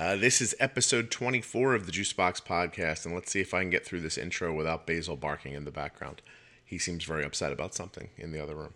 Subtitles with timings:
[0.00, 3.70] Uh, this is episode 24 of the Juicebox podcast, and let's see if I can
[3.70, 6.22] get through this intro without Basil barking in the background.
[6.64, 8.74] He seems very upset about something in the other room.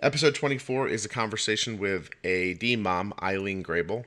[0.00, 4.04] Episode 24 is a conversation with a D mom, Eileen Grable.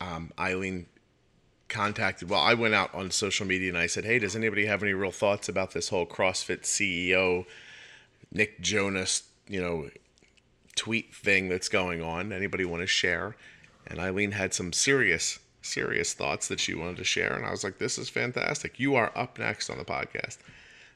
[0.00, 0.86] Um, Eileen
[1.68, 4.82] contacted, well, I went out on social media and I said, hey, does anybody have
[4.82, 7.46] any real thoughts about this whole CrossFit CEO,
[8.32, 9.90] Nick Jonas, you know,
[10.74, 12.32] tweet thing that's going on?
[12.32, 13.36] Anybody want to share?
[13.86, 17.34] And Eileen had some serious serious thoughts that she wanted to share.
[17.34, 18.78] And I was like, this is fantastic.
[18.78, 20.38] You are up next on the podcast.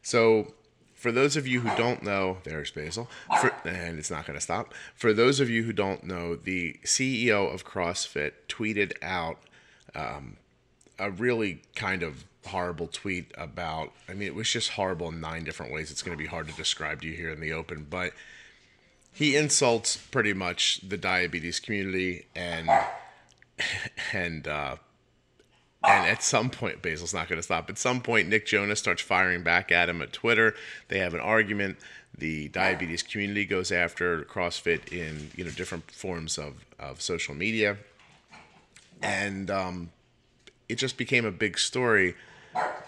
[0.02, 0.52] So,
[0.94, 3.08] for those of you who don't know, there's Basil,
[3.40, 4.72] for, and it's not going to stop.
[4.94, 9.38] For those of you who don't know, the CEO of CrossFit tweeted out
[9.94, 10.38] um,
[10.98, 15.44] a really kind of horrible tweet about, I mean, it was just horrible in nine
[15.44, 15.90] different ways.
[15.90, 18.12] It's going to be hard to describe to you here in the open, but
[19.12, 22.70] he insults pretty much the diabetes community and
[24.12, 24.76] and uh,
[25.86, 27.70] and at some point, Basil's not going to stop.
[27.70, 30.54] At some point, Nick Jonas starts firing back at him at Twitter.
[30.88, 31.76] They have an argument.
[32.18, 37.76] The diabetes community goes after CrossFit in you know different forms of, of social media,
[39.02, 39.90] and um,
[40.68, 42.14] it just became a big story.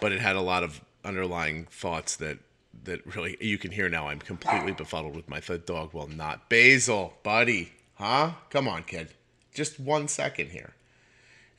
[0.01, 2.39] But it had a lot of underlying thoughts that
[2.85, 4.09] that really you can hear now.
[4.09, 5.91] I'm completely befuddled with my dog.
[5.93, 8.33] Well, not Basil, buddy, huh?
[8.51, 9.09] Come on, kid.
[9.55, 10.75] Just one second here.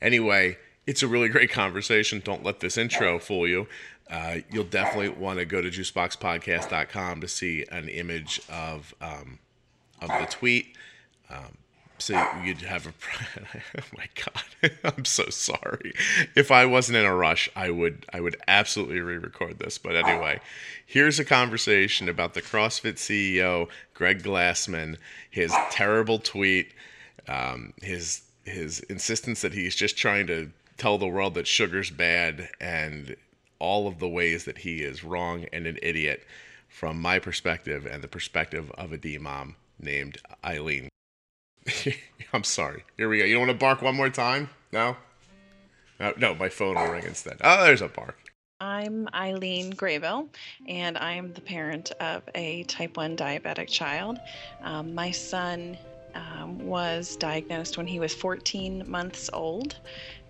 [0.00, 2.22] Anyway, it's a really great conversation.
[2.24, 3.66] Don't let this intro fool you.
[4.10, 9.38] Uh, you'll definitely want to go to juiceboxpodcast.com to see an image of um,
[10.00, 10.74] of the tweet.
[11.28, 11.58] Um,
[12.00, 12.90] so you'd have a.
[13.78, 15.92] oh my god, I'm so sorry.
[16.34, 19.78] If I wasn't in a rush, I would I would absolutely re-record this.
[19.78, 20.40] But anyway,
[20.84, 24.96] here's a conversation about the CrossFit CEO Greg Glassman,
[25.30, 26.72] his terrible tweet,
[27.28, 32.48] um, his his insistence that he's just trying to tell the world that sugar's bad
[32.60, 33.14] and
[33.58, 36.24] all of the ways that he is wrong and an idiot
[36.68, 40.88] from my perspective and the perspective of a D mom named Eileen.
[42.32, 42.84] I'm sorry.
[42.96, 43.24] Here we go.
[43.24, 44.48] You don't want to bark one more time?
[44.72, 44.96] No?
[45.98, 47.36] No, no my phone will ring instead.
[47.42, 48.16] Oh, there's a bark.
[48.62, 50.28] I'm Eileen Grable,
[50.68, 54.18] and I am the parent of a type 1 diabetic child.
[54.62, 55.78] Um, my son
[56.14, 59.76] um, was diagnosed when he was 14 months old,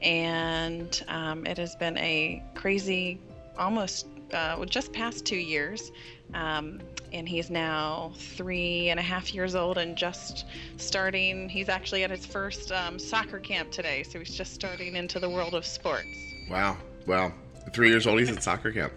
[0.03, 3.21] and um, it has been a crazy,
[3.59, 5.93] almost uh, just past two years.
[6.35, 6.81] Um,
[7.13, 10.47] and he's now three and a half years old and just
[10.77, 11.49] starting.
[11.49, 15.29] He's actually at his first um, soccer camp today, so he's just starting into the
[15.29, 16.07] world of sports.
[16.49, 16.77] Wow.
[17.07, 17.35] Well,
[17.73, 18.93] three years old, he's at soccer camp.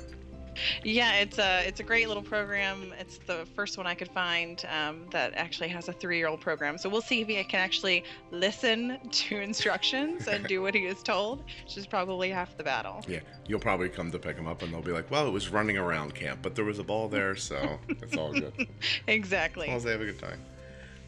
[0.83, 2.93] Yeah, it's a it's a great little program.
[2.99, 6.77] It's the first one I could find um, that actually has a three-year-old program.
[6.77, 11.03] So we'll see if he can actually listen to instructions and do what he is
[11.03, 13.03] told, which is probably half the battle.
[13.07, 15.49] Yeah, you'll probably come to pick him up, and they'll be like, "Well, it was
[15.49, 18.67] running around camp, but there was a ball there, so it's all good."
[19.07, 19.67] exactly.
[19.67, 20.39] As long as they have a good time.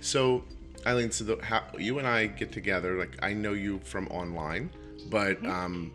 [0.02, 0.44] So,
[0.86, 2.98] Eileen, so the, how, you and I get together.
[2.98, 4.70] Like, I know you from online,
[5.10, 5.50] but mm-hmm.
[5.50, 5.92] um,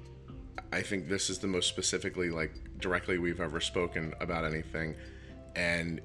[0.72, 4.94] I think this is the most specifically like directly we've ever spoken about anything.
[5.56, 6.00] And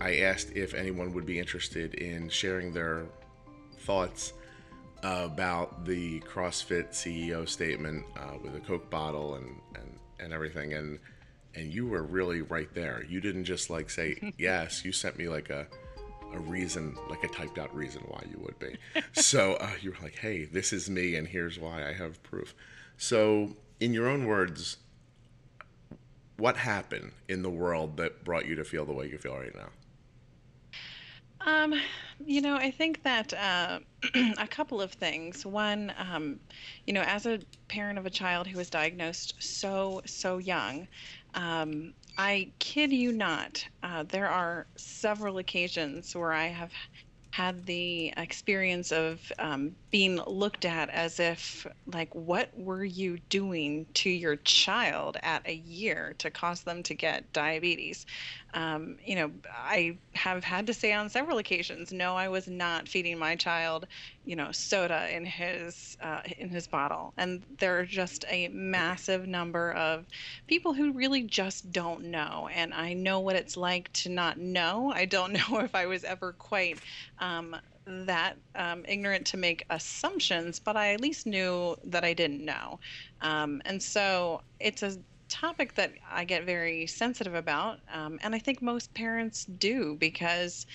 [0.00, 3.06] I asked if anyone would be interested in sharing their
[3.78, 4.32] thoughts
[5.02, 10.74] about the CrossFit CEO statement uh, with a Coke bottle and, and, and everything.
[10.74, 10.98] And,
[11.54, 13.04] and you were really right there.
[13.08, 15.66] You didn't just like say yes, you sent me like a,
[16.32, 18.76] a reason, like a typed out reason why you would be.
[19.12, 22.54] so uh, you were like, hey, this is me, and here's why I have proof.
[22.96, 24.76] So, in your own words,
[26.42, 29.54] what happened in the world that brought you to feel the way you feel right
[29.54, 29.68] now?
[31.46, 31.72] Um,
[32.18, 33.78] you know, I think that uh,
[34.38, 35.46] a couple of things.
[35.46, 36.40] One, um,
[36.84, 37.38] you know, as a
[37.68, 40.88] parent of a child who was diagnosed so so young,
[41.34, 46.72] um, I kid you not, uh, there are several occasions where I have
[47.32, 53.86] had the experience of um, being looked at as if like what were you doing
[53.94, 58.04] to your child at a year to cause them to get diabetes
[58.54, 61.92] um, you know i have had to say on several occasions.
[61.92, 63.86] No i was not feeding my child
[64.24, 67.12] you know soda in his uh, in his bottle.
[67.16, 70.06] And there are just a massive number of
[70.46, 72.48] people who really just don't know.
[72.54, 74.92] And i know what it's like to not know.
[74.94, 76.78] I don't know if i was ever quite
[77.18, 77.56] um,
[77.86, 82.78] that um, ignorant to make assumptions, but I at least knew that I didn't know.
[83.20, 84.96] Um, and so it's a
[85.32, 90.66] topic that I get very sensitive about, um, and I think most parents do because.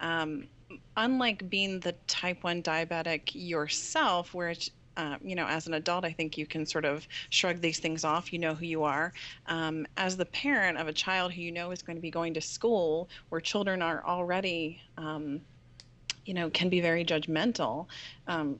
[0.00, 0.48] Um,
[0.96, 4.52] unlike being the type 1 diabetic yourself, where
[4.96, 8.04] uh, you know, as an adult, I think you can sort of shrug these things
[8.04, 8.32] off.
[8.32, 9.12] You know who you are.
[9.46, 12.34] Um, as the parent of a child who you know is going to be going
[12.34, 15.40] to school, where children are already, um,
[16.24, 17.86] you know, can be very judgmental.
[18.26, 18.58] Um,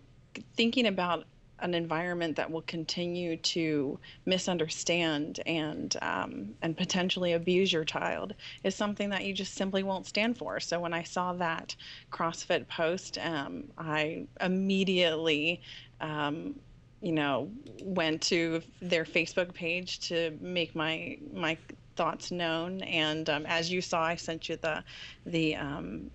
[0.56, 1.24] thinking about
[1.60, 8.74] an environment that will continue to misunderstand and um, and potentially abuse your child is
[8.74, 10.60] something that you just simply won't stand for.
[10.60, 11.74] So when I saw that
[12.12, 15.60] CrossFit post, um, I immediately.
[16.00, 16.56] Um,
[17.02, 17.50] you know,
[17.82, 21.56] went to their Facebook page to make my my
[21.94, 24.82] thoughts known, and um, as you saw, I sent you the
[25.24, 26.10] the um,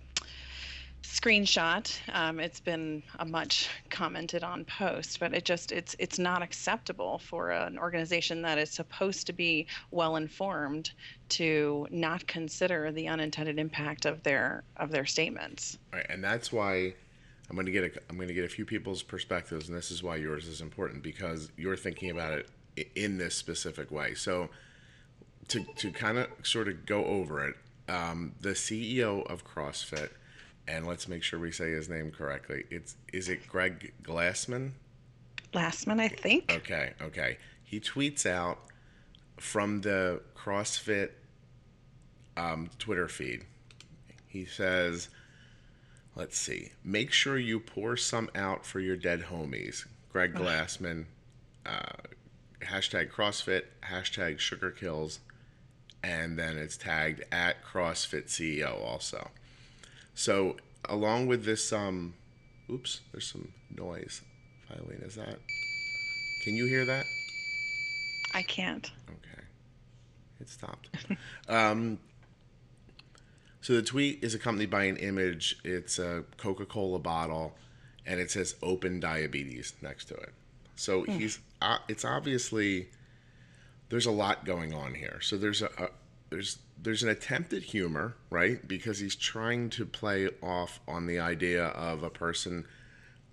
[1.02, 1.92] screenshot.
[2.12, 7.18] Um, it's been a much commented on post, but it just it's it's not acceptable
[7.18, 10.92] for an organization that is supposed to be well informed
[11.30, 15.78] to not consider the unintended impact of their of their statements.
[15.92, 16.94] Right, and that's why
[17.50, 19.90] I'm going to get a I'm going to get a few people's perspectives, and this
[19.90, 22.48] is why yours is important because you're thinking about it
[22.94, 24.14] in this specific way.
[24.14, 24.48] So
[25.48, 27.56] to to kind of sort of go over it,
[27.88, 30.10] um, the CEO of CrossFit
[30.68, 32.64] and let's make sure we say his name correctly.
[32.70, 34.72] It's is it Greg Glassman?
[35.52, 36.50] Glassman, I think.
[36.50, 37.38] Okay, okay.
[37.62, 38.58] He tweets out
[39.36, 41.10] from the CrossFit
[42.36, 43.44] um, Twitter feed.
[44.26, 45.08] He says,
[46.14, 46.72] "Let's see.
[46.84, 51.06] Make sure you pour some out for your dead homies." Greg Glassman.
[51.64, 51.80] Uh,
[52.60, 53.64] hashtag CrossFit.
[53.90, 55.20] Hashtag Sugar Kills.
[56.04, 59.30] And then it's tagged at CrossFit CEO also.
[60.14, 60.56] So
[60.88, 62.14] along with this, um,
[62.70, 64.22] oops, there's some noise.
[64.70, 65.38] Eileen, is that?
[66.44, 67.04] Can you hear that?
[68.34, 68.90] I can't.
[69.08, 69.42] Okay,
[70.40, 70.88] it stopped.
[71.48, 71.98] um,
[73.60, 75.56] so the tweet is accompanied by an image.
[75.64, 77.54] It's a Coca-Cola bottle,
[78.06, 80.32] and it says "Open Diabetes" next to it.
[80.76, 81.18] So mm.
[81.18, 81.38] he's.
[81.60, 82.88] Uh, it's obviously
[83.88, 85.20] there's a lot going on here.
[85.20, 85.88] So there's a, a
[86.32, 88.66] there's there's an attempt at humor, right?
[88.66, 92.64] Because he's trying to play off on the idea of a person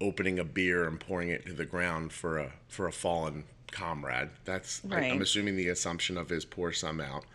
[0.01, 4.29] opening a beer and pouring it to the ground for a for a fallen comrade.
[4.45, 5.03] That's right.
[5.03, 7.25] I, am assuming the assumption of his pour some out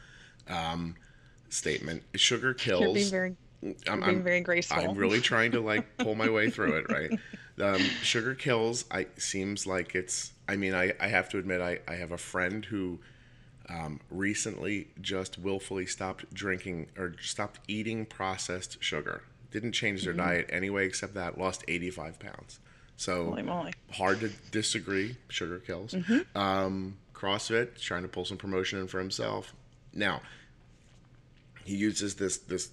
[0.49, 0.94] um,
[1.49, 2.02] statement.
[2.14, 2.82] Sugar kills.
[2.82, 3.37] You're being very,
[3.88, 4.78] I'm, being I'm, very graceful.
[4.78, 7.19] I'm really trying to like pull my way through it, right?
[7.61, 8.84] Um, sugar kills.
[8.90, 10.32] I seems like it's.
[10.46, 12.99] I mean, I, I have to admit, I, I have a friend who
[13.69, 19.22] um, recently just willfully stopped drinking or stopped eating processed sugar.
[19.50, 20.22] Didn't change their mm-hmm.
[20.22, 22.61] diet anyway, except that lost 85 pounds.
[22.96, 23.37] So
[23.93, 25.16] hard to disagree.
[25.28, 25.93] Sugar kills.
[25.93, 26.38] Mm-hmm.
[26.38, 29.52] Um, CrossFit trying to pull some promotion in for himself.
[29.93, 30.20] Now
[31.64, 32.70] he uses this this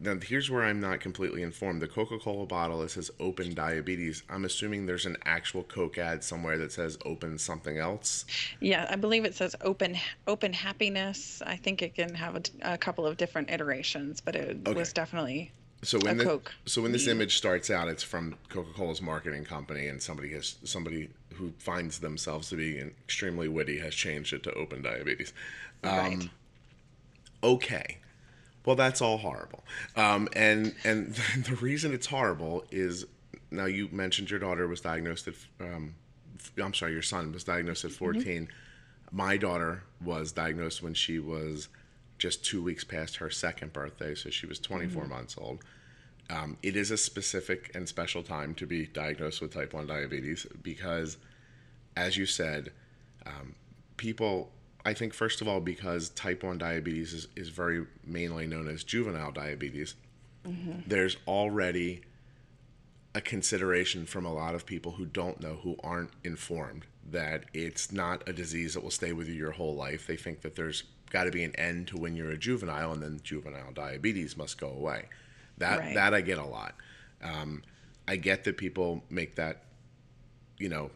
[0.00, 1.82] now here's where I'm not completely informed.
[1.82, 4.22] The Coca-Cola bottle it says open diabetes.
[4.30, 8.24] I'm assuming there's an actual Coke ad somewhere that says open something else.
[8.60, 9.96] Yeah, I believe it says open
[10.26, 11.42] open happiness.
[11.44, 14.78] I think it can have a, a couple of different iterations, but it okay.
[14.78, 15.50] was definitely
[15.82, 16.52] so when the, Coke.
[16.64, 21.08] so when this image starts out, it's from Coca-Cola's marketing company, and somebody has somebody
[21.34, 25.32] who finds themselves to be extremely witty has changed it to open diabetes.
[25.84, 26.28] Um, right.
[27.44, 27.98] Okay
[28.68, 29.64] well, that's all horrible.
[29.96, 31.14] Um, and and
[31.48, 33.06] the reason it's horrible is
[33.50, 35.34] now you mentioned your daughter was diagnosed at.
[35.58, 35.94] Um,
[36.62, 38.04] I'm sorry, your son was diagnosed at mm-hmm.
[38.04, 38.22] 14.
[38.22, 39.16] Mm-hmm.
[39.16, 41.68] My daughter was diagnosed when she was
[42.18, 45.12] just two weeks past her second birthday, so she was 24 mm-hmm.
[45.14, 45.64] months old.
[46.28, 50.46] Um, it is a specific and special time to be diagnosed with type 1 diabetes
[50.62, 51.16] because,
[51.96, 52.70] as you said,
[53.24, 53.54] um,
[53.96, 54.50] people
[54.88, 58.82] I think first of all because type 1 diabetes is, is very mainly known as
[58.82, 59.94] juvenile diabetes.
[60.46, 60.80] Mm-hmm.
[60.86, 62.00] There's already
[63.14, 67.92] a consideration from a lot of people who don't know, who aren't informed, that it's
[67.92, 70.06] not a disease that will stay with you your whole life.
[70.06, 73.02] They think that there's got to be an end to when you're a juvenile, and
[73.02, 75.04] then juvenile diabetes must go away.
[75.58, 75.94] That right.
[75.94, 76.74] that I get a lot.
[77.22, 77.62] Um,
[78.06, 79.64] I get that people make that,
[80.56, 80.90] you know,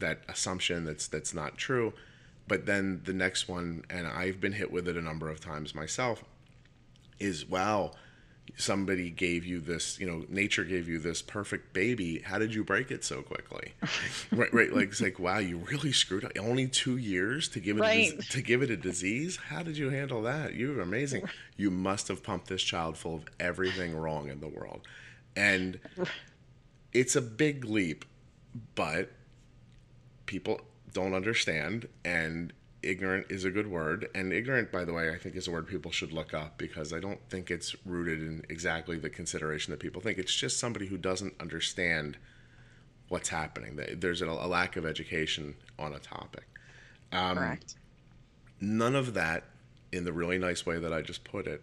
[0.00, 1.92] that assumption that's that's not true.
[2.46, 5.74] But then the next one, and I've been hit with it a number of times
[5.74, 6.22] myself,
[7.18, 7.92] is wow,
[8.56, 12.20] somebody gave you this, you know, nature gave you this perfect baby.
[12.20, 13.72] How did you break it so quickly?
[14.32, 14.72] right, right.
[14.72, 16.32] Like it's like wow, you really screwed up.
[16.38, 18.12] Only two years to give it right.
[18.12, 19.36] a, to give it a disease.
[19.36, 20.54] How did you handle that?
[20.54, 21.28] You're amazing.
[21.56, 24.82] You must have pumped this child full of everything wrong in the world,
[25.34, 25.80] and
[26.92, 28.04] it's a big leap,
[28.74, 29.10] but
[30.26, 30.60] people
[30.94, 35.36] don't understand and ignorant is a good word and ignorant by the way i think
[35.36, 38.98] is a word people should look up because i don't think it's rooted in exactly
[38.98, 42.16] the consideration that people think it's just somebody who doesn't understand
[43.08, 43.78] what's happening.
[43.96, 46.46] There's a, lack of education on a topic.
[47.12, 47.76] Um, Correct.
[48.60, 49.44] None of that,
[49.92, 51.62] in the really nice way that I just put it,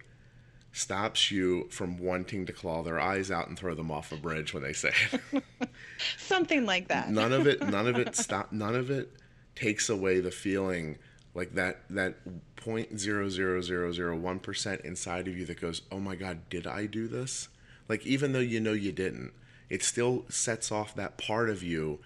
[0.72, 4.54] stops you from wanting to claw their eyes out and throw them off a bridge
[4.54, 5.44] when they say it.
[6.18, 7.10] Something like that.
[7.10, 7.62] none of it.
[7.68, 8.52] None of it stop.
[8.52, 9.12] None of it
[9.56, 10.98] takes away the feeling
[11.34, 12.16] like that that
[12.56, 16.50] point zero zero zero zero one percent inside of you that goes, "Oh my God,
[16.50, 17.48] did I do this?"
[17.88, 19.34] Like even though you know you didn't,
[19.70, 22.00] it still sets off that part of you,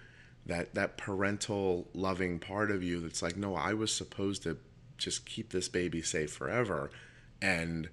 [0.46, 4.58] that that parental loving part of you that's like, "No, I was supposed to
[4.98, 6.90] just keep this baby safe forever,"
[7.42, 7.88] and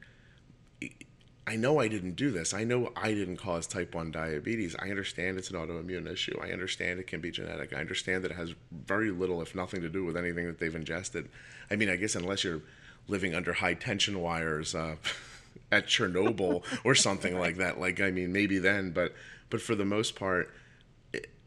[1.45, 2.53] I know I didn't do this.
[2.53, 4.75] I know I didn't cause type 1 diabetes.
[4.79, 6.39] I understand it's an autoimmune issue.
[6.41, 7.73] I understand it can be genetic.
[7.75, 10.73] I understand that it has very little, if nothing, to do with anything that they've
[10.73, 11.27] ingested.
[11.69, 12.61] I mean, I guess unless you're
[13.07, 14.95] living under high tension wires uh,
[15.71, 17.79] at Chernobyl or something like that.
[17.79, 19.13] Like, I mean, maybe then, but
[19.49, 20.51] but for the most part,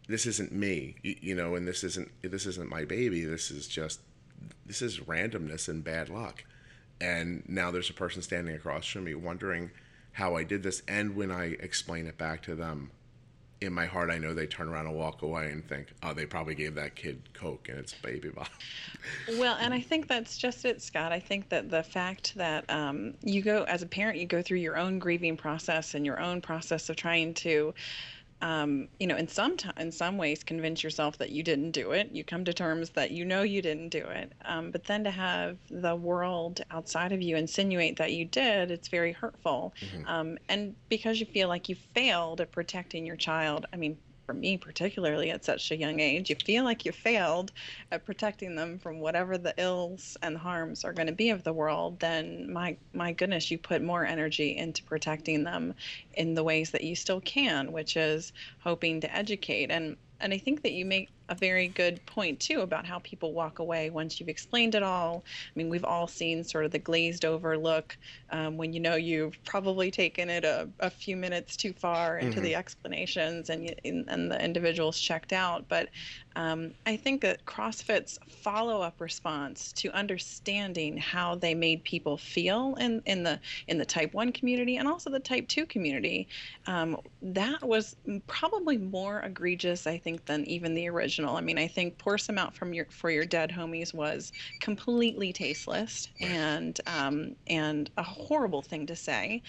[0.09, 3.25] this isn't me, you know, and this isn't this isn't my baby.
[3.25, 4.01] This is just
[4.65, 6.45] this is randomness and bad luck.
[7.01, 9.71] And now there's a person standing across from me wondering
[10.17, 10.83] how I did this.
[10.89, 12.91] And when I explain it back to them,
[13.61, 16.25] in my heart, I know they turn around and walk away and think, oh, they
[16.25, 18.53] probably gave that kid Coke and it's baby bottle.
[19.39, 21.13] Well, and I think that's just it, Scott.
[21.13, 24.59] I think that the fact that um, you go, as a parent, you go through
[24.59, 27.73] your own grieving process and your own process of trying to
[28.43, 31.93] um, you know, in some t- in some ways, convince yourself that you didn't do
[31.93, 32.11] it.
[32.13, 34.33] You come to terms that you know you didn't do it.
[34.45, 38.89] Um, but then to have the world outside of you insinuate that you did, it's
[38.89, 39.75] very hurtful.
[39.81, 40.07] Mm-hmm.
[40.09, 44.35] Um, and because you feel like you failed at protecting your child, I mean, for
[44.35, 47.53] me particularly at such a young age, you feel like you failed
[47.93, 51.53] at protecting them from whatever the ills and harms are going to be of the
[51.53, 55.75] world, then my my goodness, you put more energy into protecting them
[56.15, 59.71] in the ways that you still can, which is hoping to educate.
[59.71, 63.33] And and I think that you make a very good point too about how people
[63.33, 65.25] walk away once you've explained it all.
[65.49, 67.97] I mean, we've all seen sort of the glazed over look
[68.31, 72.37] um, when you know you've probably taken it a, a few minutes too far into
[72.37, 72.45] mm-hmm.
[72.45, 75.67] the explanations and you, and the individual's checked out.
[75.69, 75.89] But
[76.37, 82.75] um, I think that CrossFit's follow up response to understanding how they made people feel
[82.75, 86.29] in, in the in the Type One community and also the Type Two community,
[86.67, 91.37] um, that was probably more egregious, I think, than even the original original.
[91.37, 95.33] I mean, I think pour some out from your for your dead homies was completely
[95.33, 99.43] tasteless and um, and a horrible thing to say,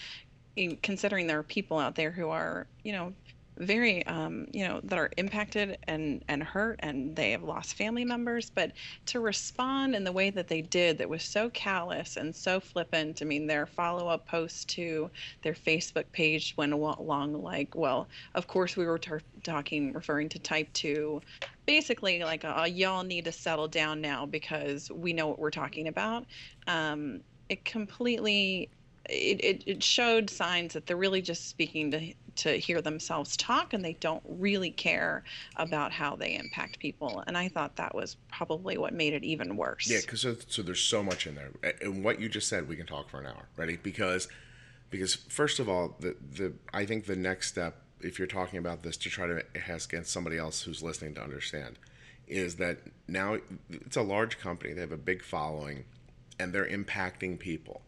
[0.81, 3.13] considering there are people out there who are you know
[3.59, 8.05] very um, you know that are impacted and and hurt and they have lost family
[8.05, 8.49] members.
[8.49, 8.73] But
[9.07, 13.21] to respond in the way that they did that was so callous and so flippant
[13.21, 15.09] i mean their follow-up post to
[15.43, 20.39] their facebook page went along like well of course we were tar- talking referring to
[20.39, 21.21] type 2
[21.67, 25.87] basically like a, y'all need to settle down now because we know what we're talking
[25.87, 26.25] about.
[26.65, 28.71] Um, it completely
[29.09, 33.73] it, it, it showed signs that they're really just speaking to to hear themselves talk
[33.73, 35.23] and they don't really care
[35.55, 37.23] about how they impact people.
[37.25, 39.89] And i thought that was probably what made it even worse.
[39.89, 41.51] Yeah because so, so there's so much in there.
[41.81, 43.47] And what you just said we can talk for an hour.
[43.55, 43.77] Ready?
[43.77, 44.27] Because
[44.89, 48.83] because first of all the the i think the next step if you're talking about
[48.83, 51.77] this to try to ask against somebody else who's listening to understand
[52.27, 53.37] is that now
[53.69, 55.83] it's a large company they have a big following
[56.39, 57.81] and they're impacting people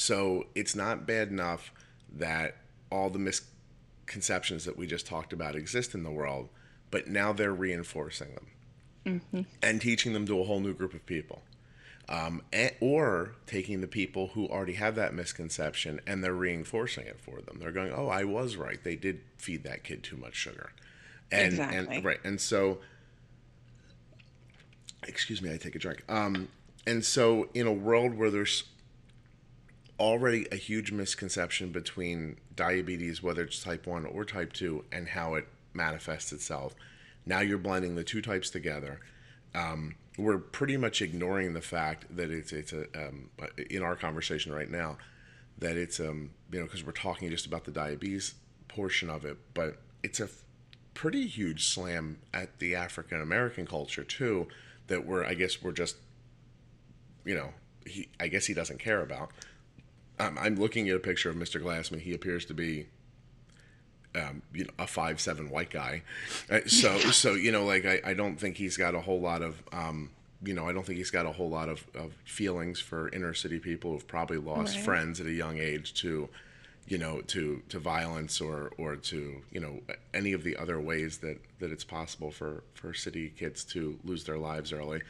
[0.00, 1.74] so it's not bad enough
[2.10, 2.56] that
[2.90, 6.48] all the misconceptions that we just talked about exist in the world,
[6.90, 9.42] but now they're reinforcing them mm-hmm.
[9.62, 11.42] and teaching them to a whole new group of people.
[12.08, 17.20] Um, and, or taking the people who already have that misconception and they're reinforcing it
[17.20, 17.58] for them.
[17.60, 18.82] They're going, "Oh, I was right.
[18.82, 20.72] They did feed that kid too much sugar,"
[21.30, 21.96] and exactly.
[21.96, 22.78] and right, and so,
[25.06, 26.02] excuse me, I take a drink.
[26.08, 26.48] Um,
[26.86, 28.64] and so, in a world where there's
[30.00, 35.34] already a huge misconception between diabetes, whether it's type 1 or type 2, and how
[35.34, 36.74] it manifests itself.
[37.26, 39.00] Now you're blending the two types together.
[39.54, 43.30] Um, we're pretty much ignoring the fact that it's it's a um,
[43.68, 44.96] in our conversation right now
[45.58, 48.34] that it's um you know because we're talking just about the diabetes
[48.68, 50.42] portion of it, but it's a f-
[50.94, 54.48] pretty huge slam at the African American culture too
[54.88, 55.96] that we're I guess we're just
[57.24, 57.50] you know
[57.86, 59.30] he I guess he doesn't care about
[60.20, 61.60] um, I'm looking at a picture of Mr.
[61.60, 62.00] Glassman.
[62.00, 62.86] He appears to be,
[64.14, 66.02] um, you know, a five seven white guy.
[66.50, 69.42] Uh, so so you know, like I, I don't think he's got a whole lot
[69.42, 69.62] of.
[69.72, 70.10] Um,
[70.42, 73.34] you know, I don't think he's got a whole lot of, of feelings for inner
[73.34, 74.84] city people who've probably lost right.
[74.86, 76.30] friends at a young age to,
[76.88, 79.80] you know, to to violence or or to you know
[80.14, 84.24] any of the other ways that that it's possible for for city kids to lose
[84.24, 85.02] their lives early.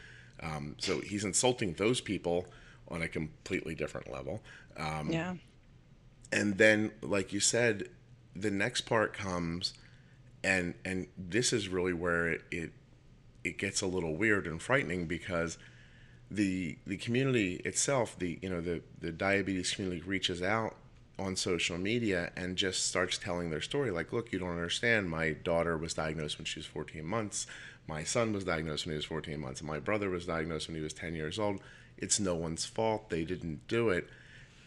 [0.42, 2.46] Um, so he's insulting those people
[2.90, 4.42] on a completely different level.
[4.76, 5.34] Um, yeah.
[6.32, 7.88] And then, like you said,
[8.36, 9.74] the next part comes,
[10.44, 12.72] and and this is really where it it,
[13.42, 15.58] it gets a little weird and frightening because
[16.30, 20.76] the the community itself, the you know the the diabetes community reaches out
[21.18, 23.90] on social media and just starts telling their story.
[23.90, 25.10] Like look you don't understand.
[25.10, 27.46] My daughter was diagnosed when she was 14 months.
[27.86, 29.60] My son was diagnosed when he was 14 months.
[29.60, 31.60] And my brother was diagnosed when he was 10 years old.
[31.98, 33.10] It's no one's fault.
[33.10, 34.08] They didn't do it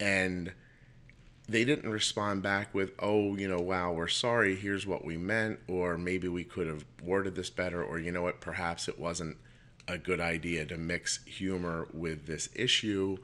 [0.04, 0.52] and
[1.48, 5.60] they didn't respond back with oh you know wow we're sorry here's what we meant
[5.68, 9.36] or maybe we could have worded this better or you know what perhaps it wasn't
[9.88, 13.18] a good idea to mix humor with this issue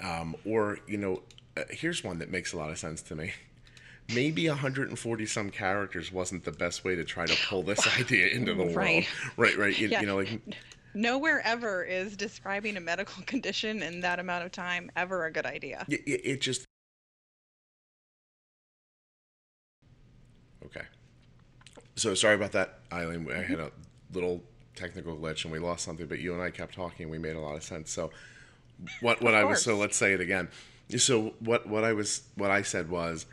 [0.00, 1.22] um, or you know
[1.58, 3.32] uh, here's one that makes a lot of sense to me.
[4.14, 8.54] Maybe 140 some characters wasn't the best way to try to pull this idea into
[8.54, 8.74] the right.
[8.74, 9.06] world.
[9.36, 9.78] Right, right.
[9.78, 10.00] You, yeah.
[10.00, 10.40] you know, like
[10.98, 15.46] nowhere ever is describing a medical condition in that amount of time ever a good
[15.46, 15.86] idea.
[15.88, 16.64] It, it just
[20.66, 20.84] okay.
[21.96, 23.26] So sorry about that, Eileen.
[23.30, 24.14] I had a mm-hmm.
[24.14, 24.42] little
[24.74, 27.04] technical glitch and we lost something, but you and I kept talking.
[27.04, 27.90] and We made a lot of sense.
[27.90, 28.10] So
[29.00, 30.48] what what I was so let's say it again.
[30.96, 33.26] So what what I was what I said was,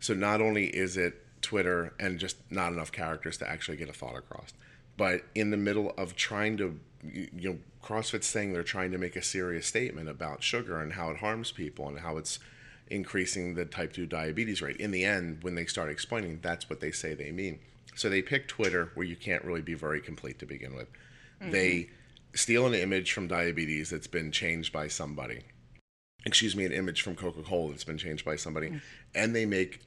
[0.00, 3.92] so not only is it Twitter and just not enough characters to actually get a
[3.92, 4.52] thought across,
[5.00, 9.16] but in the middle of trying to you know CrossFit's saying they're trying to make
[9.16, 12.38] a serious statement about sugar and how it harms people and how it's
[12.88, 14.76] increasing the type 2 diabetes rate.
[14.76, 17.58] In the end, when they start explaining, that's what they say they mean.
[17.94, 20.88] So they pick Twitter where you can't really be very complete to begin with.
[21.40, 21.52] Mm-hmm.
[21.52, 21.88] They
[22.34, 25.44] steal an image from diabetes that's been changed by somebody
[26.26, 28.80] excuse me, an image from Coca Cola that's been changed by somebody, mm.
[29.14, 29.80] and they make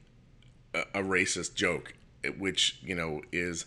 [0.74, 1.94] a, a, racist joke,
[2.38, 3.66] which you know is.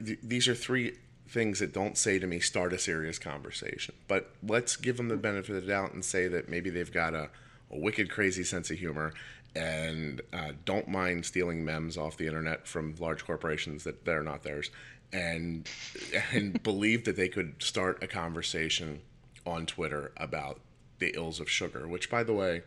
[0.00, 0.96] These are three
[1.28, 5.16] things that don't say to me start a serious conversation, but let's give them the
[5.16, 7.30] benefit of the doubt and say that maybe they've got a,
[7.70, 9.12] a wicked crazy sense of humor
[9.54, 14.44] and uh, don't mind stealing memes off the internet from large corporations that they're not
[14.44, 14.70] theirs
[15.12, 15.68] and
[16.32, 19.00] and believe that they could start a conversation
[19.46, 20.60] on Twitter about
[20.98, 22.62] the ills of sugar, which, by the way,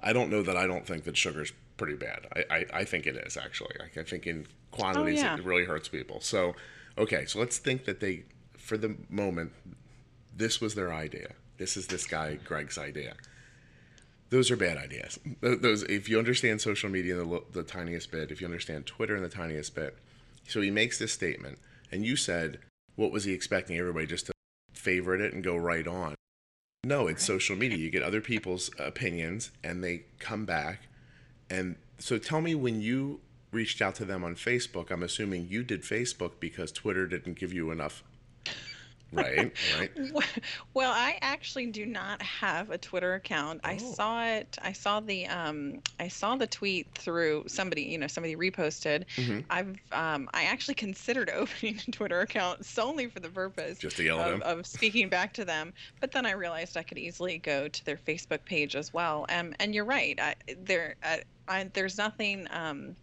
[0.00, 2.26] I don't know that I don't think that sugar's pretty bad.
[2.34, 3.74] I, I, I think it is, actually.
[3.80, 5.34] I, I think in quantities oh, yeah.
[5.36, 6.20] it really hurts people.
[6.20, 6.54] So,
[6.96, 8.24] okay, so let's think that they,
[8.56, 9.52] for the moment,
[10.36, 11.32] this was their idea.
[11.58, 13.14] This is this guy, Greg's idea.
[14.30, 15.18] Those are bad ideas.
[15.40, 19.14] Those, if you understand social media in the, the tiniest bit, if you understand Twitter
[19.14, 19.98] in the tiniest bit,
[20.48, 21.58] so he makes this statement,
[21.90, 22.58] and you said,
[22.96, 24.32] what was he expecting everybody just to
[24.72, 26.14] favorite it and go right on?
[26.84, 27.78] No, it's social media.
[27.78, 30.80] You get other people's opinions and they come back.
[31.52, 35.62] And so tell me when you reached out to them on Facebook, I'm assuming you
[35.62, 38.02] did Facebook because Twitter didn't give you enough
[39.12, 39.90] Right, right.
[40.74, 43.60] Well, I actually do not have a Twitter account.
[43.62, 43.68] Oh.
[43.68, 44.56] I saw it.
[44.62, 47.82] I saw the um, I saw the tweet through somebody.
[47.82, 49.04] You know, somebody reposted.
[49.16, 49.40] Mm-hmm.
[49.50, 54.04] I've um, I actually considered opening a Twitter account solely for the purpose just to
[54.04, 55.72] yell of, of speaking back to them.
[56.00, 59.26] But then I realized I could easily go to their Facebook page as well.
[59.28, 60.18] Um, and you're right.
[60.18, 60.34] I,
[60.64, 60.96] there.
[61.02, 61.18] Uh,
[61.52, 62.48] I, there's nothing.
[62.50, 62.96] Um,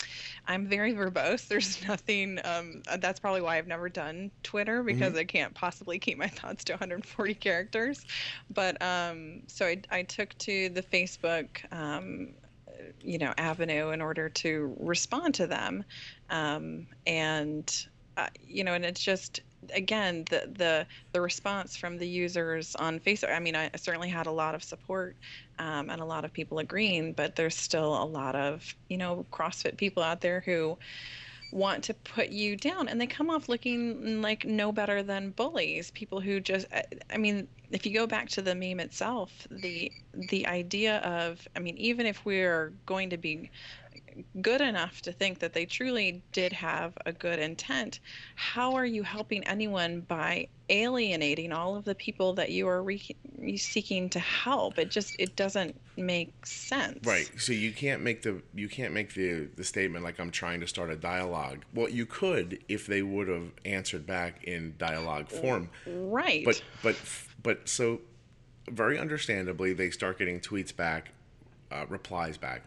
[0.47, 1.47] I'm very verbose.
[1.49, 2.39] There's nothing.
[2.43, 5.19] Um, that's probably why I've never done Twitter because mm-hmm.
[5.19, 8.05] I can't possibly keep my thoughts to 140 characters.
[8.49, 12.29] But um, so I, I took to the Facebook, um,
[13.01, 15.83] you know, avenue in order to respond to them,
[16.31, 17.85] um, and
[18.17, 19.41] uh, you know, and it's just
[19.73, 23.33] again the the the response from the users on Facebook.
[23.35, 25.15] I mean, I certainly had a lot of support
[25.57, 29.25] um, and a lot of people agreeing, but there's still a lot of you know
[29.31, 30.77] CrossFit people out there who
[31.51, 35.89] want to put you down and they come off looking like no better than bullies
[35.91, 36.67] people who just
[37.09, 39.91] i mean if you go back to the meme itself the
[40.29, 43.49] the idea of i mean even if we're going to be
[44.41, 47.99] good enough to think that they truly did have a good intent,
[48.35, 53.15] how are you helping anyone by alienating all of the people that you are re-
[53.57, 54.77] seeking to help?
[54.77, 57.05] It just it doesn't make sense.
[57.05, 57.29] Right.
[57.37, 60.67] So you can't make the you can't make the the statement like I'm trying to
[60.67, 61.65] start a dialogue.
[61.73, 65.69] Well, you could if they would have answered back in dialogue form.
[65.85, 66.45] Right.
[66.45, 66.95] But but
[67.41, 68.01] but so
[68.69, 71.09] very understandably they start getting tweets back,
[71.71, 72.63] uh, replies back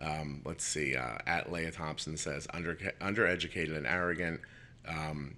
[0.00, 0.96] um, let's see.
[0.96, 4.40] Uh, at Leah Thompson says, Under, undereducated and arrogant.
[4.86, 5.36] Um,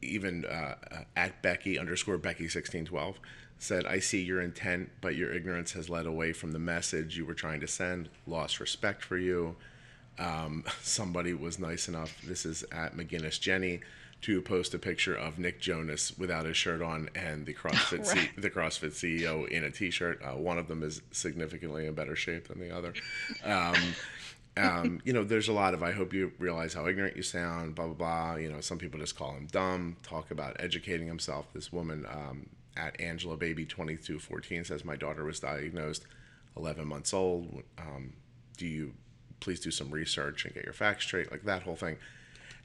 [0.00, 3.18] even uh, uh, at Becky underscore Becky sixteen twelve
[3.58, 7.26] said, "I see your intent, but your ignorance has led away from the message you
[7.26, 8.08] were trying to send.
[8.26, 9.56] Lost respect for you."
[10.18, 12.20] Um, somebody was nice enough.
[12.22, 13.80] This is at McGinnis Jenny
[14.20, 18.18] to post a picture of Nick Jonas without his shirt on and the CrossFit right.
[18.18, 20.20] C- the CrossFit CEO in a t-shirt.
[20.22, 22.94] Uh, one of them is significantly in better shape than the other.
[23.44, 23.76] Um,
[24.56, 27.76] um, you know, there's a lot of I hope you realize how ignorant you sound.
[27.76, 28.34] Blah blah blah.
[28.36, 29.96] You know, some people just call him dumb.
[30.02, 31.46] Talk about educating himself.
[31.52, 36.04] This woman um, at Angela Baby 2214 says my daughter was diagnosed
[36.56, 37.62] 11 months old.
[37.78, 38.14] Um,
[38.56, 38.94] do you
[39.40, 41.30] please do some research and get your facts straight?
[41.30, 41.96] Like that whole thing.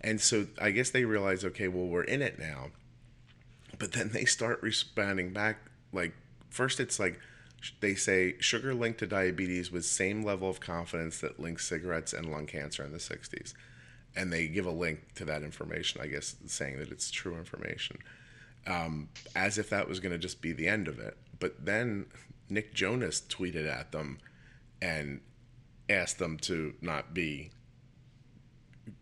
[0.04, 2.72] And so I guess they realize, okay, well, we're in it now.
[3.80, 5.58] But then they start responding back.
[5.92, 6.14] Like,
[6.50, 7.20] first, it's like
[7.80, 12.30] they say sugar linked to diabetes with same level of confidence that links cigarettes and
[12.30, 13.54] lung cancer in the 60s.
[14.16, 17.98] And they give a link to that information, I guess, saying that it's true information,
[18.68, 21.18] um, as if that was going to just be the end of it.
[21.40, 22.06] But then
[22.50, 24.20] Nick Jonas tweeted at them
[24.82, 25.22] and
[25.90, 27.52] asked them to not be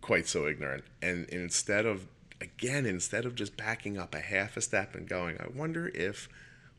[0.02, 0.84] quite so ignorant.
[1.02, 2.08] And instead of,
[2.40, 6.30] again, instead of just backing up a half a step and going, I wonder if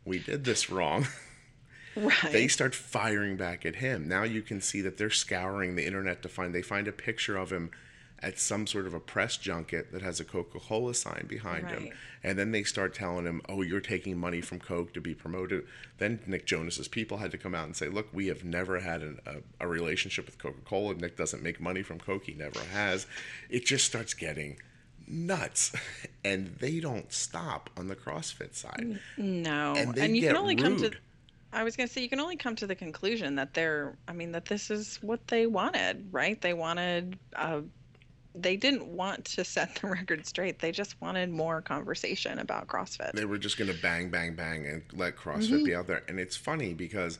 [0.04, 1.06] we did this wrong.
[1.94, 2.32] Right.
[2.32, 4.08] They start firing back at him.
[4.08, 7.36] Now you can see that they're scouring the internet to find, they find a picture
[7.36, 7.70] of him
[8.22, 11.74] at some sort of a press junket that has a Coca Cola sign behind right.
[11.74, 11.90] him.
[12.22, 15.66] And then they start telling him, oh, you're taking money from Coke to be promoted.
[15.98, 19.02] Then Nick Jonas's people had to come out and say, look, we have never had
[19.02, 20.94] an, a, a relationship with Coca Cola.
[20.94, 23.06] Nick doesn't make money from Coke, he never has.
[23.50, 24.58] It just starts getting
[25.08, 25.72] nuts
[26.24, 29.00] and they don't stop on the CrossFit side.
[29.16, 29.74] No.
[29.76, 30.62] And, and you can only rude.
[30.62, 30.92] come to
[31.54, 34.12] I was going to say you can only come to the conclusion that they're I
[34.12, 36.40] mean that this is what they wanted, right?
[36.40, 37.62] They wanted a
[38.34, 40.58] they didn't want to set the record straight.
[40.58, 43.12] They just wanted more conversation about CrossFit.
[43.12, 45.64] They were just going to bang, bang, bang and let CrossFit mm-hmm.
[45.64, 46.02] be out there.
[46.08, 47.18] And it's funny because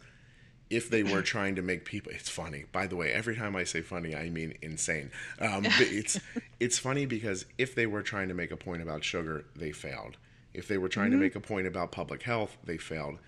[0.70, 2.64] if they were trying to make people, it's funny.
[2.72, 5.10] By the way, every time I say funny, I mean insane.
[5.38, 6.18] Um, it's
[6.60, 10.16] it's funny because if they were trying to make a point about sugar, they failed.
[10.54, 11.18] If they were trying mm-hmm.
[11.18, 13.18] to make a point about public health, they failed.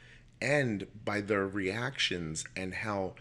[0.40, 3.14] And by their reactions and how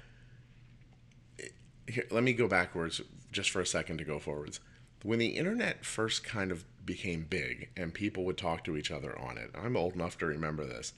[1.87, 3.01] here, let me go backwards
[3.33, 4.59] just for a second to go forwards.
[5.03, 9.17] When the internet first kind of became big and people would talk to each other
[9.19, 10.93] on it, I'm old enough to remember this.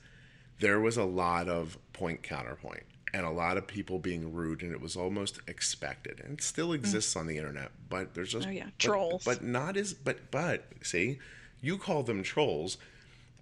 [0.60, 4.72] There was a lot of point counterpoint and a lot of people being rude, and
[4.72, 6.20] it was almost expected.
[6.22, 6.74] And it still mm.
[6.74, 7.20] exists mm.
[7.20, 10.64] on the internet, but there's just oh yeah but, trolls, but not as but but
[10.82, 11.18] see,
[11.60, 12.78] you call them trolls.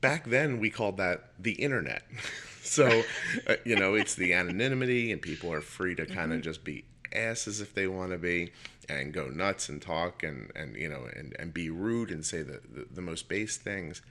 [0.00, 2.02] Back then, we called that the internet.
[2.62, 3.02] so,
[3.46, 6.42] uh, you know, it's the anonymity, and people are free to kind of mm-hmm.
[6.42, 8.52] just be asses if they want to be
[8.88, 12.42] and go nuts and talk and, and you know and, and be rude and say
[12.42, 14.02] the, the, the most base things.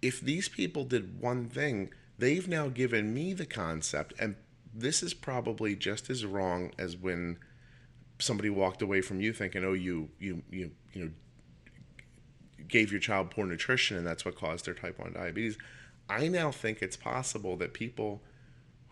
[0.00, 4.36] If these people did one thing they've now given me the concept and
[4.74, 7.38] this is probably just as wrong as when
[8.18, 11.10] somebody walked away from you thinking oh you you you you know
[12.68, 15.56] gave your child poor nutrition and that's what caused their type 1 diabetes.
[16.08, 18.22] I now think it's possible that people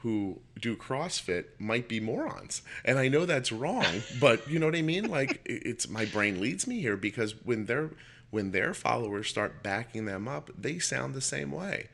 [0.07, 2.63] who do CrossFit might be morons.
[2.85, 3.85] And I know that's wrong,
[4.21, 5.11] but you know what I mean?
[5.11, 7.91] Like it's my brain leads me here because when their
[8.31, 11.89] when their followers start backing them up, they sound the same way.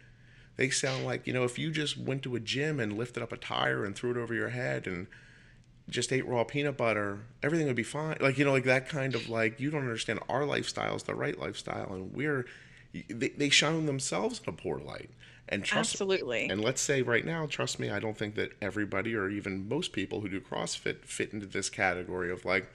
[0.57, 3.33] They sound like, you know, if you just went to a gym and lifted up
[3.33, 5.07] a tire and threw it over your head and
[5.89, 8.19] just ate raw peanut butter, everything would be fine.
[8.21, 11.15] Like, you know, like that kind of like, you don't understand our lifestyle is the
[11.15, 11.95] right lifestyle.
[11.95, 12.45] And we're,
[12.93, 15.09] they, they shine themselves in a poor light.
[15.53, 16.49] And trust Absolutely.
[16.49, 19.93] And let's say right now, trust me, I don't think that everybody or even most
[19.93, 22.73] people who do CrossFit fit into this category of like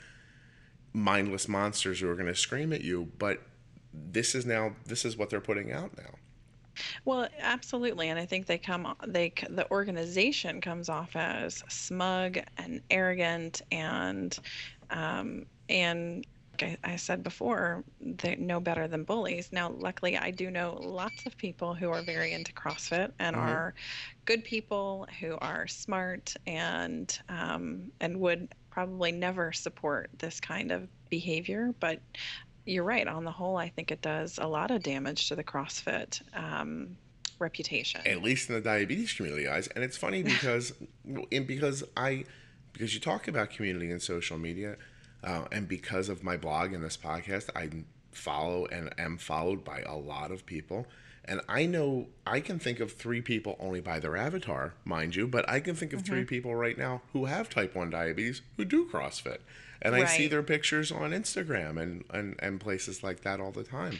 [0.94, 3.42] mindless monsters who are going to scream at you, but
[3.94, 6.12] this is now this is what they're putting out now.
[7.06, 12.82] Well, absolutely, and I think they come they the organization comes off as smug and
[12.92, 14.38] arrogant and
[14.92, 16.26] um, and
[16.64, 19.50] I, I said before, they know better than bullies.
[19.52, 23.48] Now, luckily, I do know lots of people who are very into CrossFit and mm-hmm.
[23.48, 23.74] are
[24.26, 30.88] good people who are smart and um, and would probably never support this kind of
[31.10, 31.74] behavior.
[31.80, 32.00] But
[32.66, 33.08] you're right.
[33.08, 36.98] On the whole, I think it does a lot of damage to the CrossFit um,
[37.40, 38.02] reputation.
[38.06, 39.68] At least in the diabetes community, guys.
[39.68, 40.74] And it's funny because,
[41.30, 42.26] because I,
[42.74, 44.78] because you talk about community and social media
[45.24, 47.70] uh, and because of my blog and this podcast, I
[48.12, 50.88] follow and am followed by a lot of people.
[51.26, 55.28] And I know I can think of three people only by their avatar, mind you,
[55.28, 56.14] but I can think of mm-hmm.
[56.14, 59.40] three people right now who have type 1 diabetes who do CrossFit.
[59.82, 60.04] And right.
[60.04, 64.00] I see their pictures on Instagram and, and, and places like that all the time.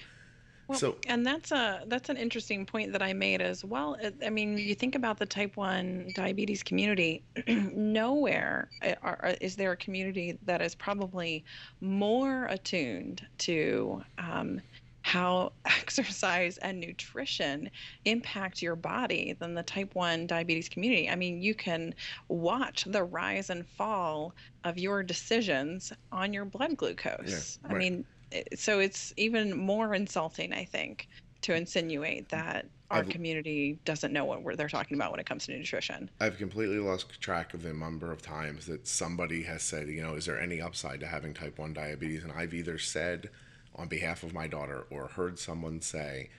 [0.68, 3.96] Well, So and that's a that's an interesting point that I made as well.
[4.26, 9.72] I mean, you think about the type 1 diabetes community, nowhere uh, are, is there
[9.72, 11.46] a community that is probably
[11.80, 14.62] more attuned to um,
[15.04, 17.70] how exercise and nutrition
[18.04, 21.10] impact your body than the type 1 diabetes community.
[21.10, 21.96] I mean, you can
[22.28, 24.34] watch the rise and fall
[24.66, 27.58] of your decisions on your blood yeah, glucose.
[27.70, 28.06] I mean,
[28.56, 31.08] so it's even more insulting, I think,
[31.42, 35.26] to insinuate that our I've community doesn't know what we're, they're talking about when it
[35.26, 36.10] comes to nutrition.
[36.20, 40.16] I've completely lost track of the number of times that somebody has said, you know,
[40.16, 42.24] is there any upside to having type 1 diabetes?
[42.24, 43.30] And I've either said
[43.76, 46.30] on behalf of my daughter or heard someone say,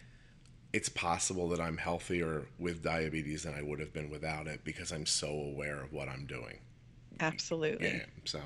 [0.73, 4.93] it's possible that I'm healthier with diabetes than I would have been without it because
[4.93, 6.59] I'm so aware of what I'm doing.
[7.19, 7.27] Yeah.
[7.27, 8.03] Absolutely.
[8.25, 8.41] So,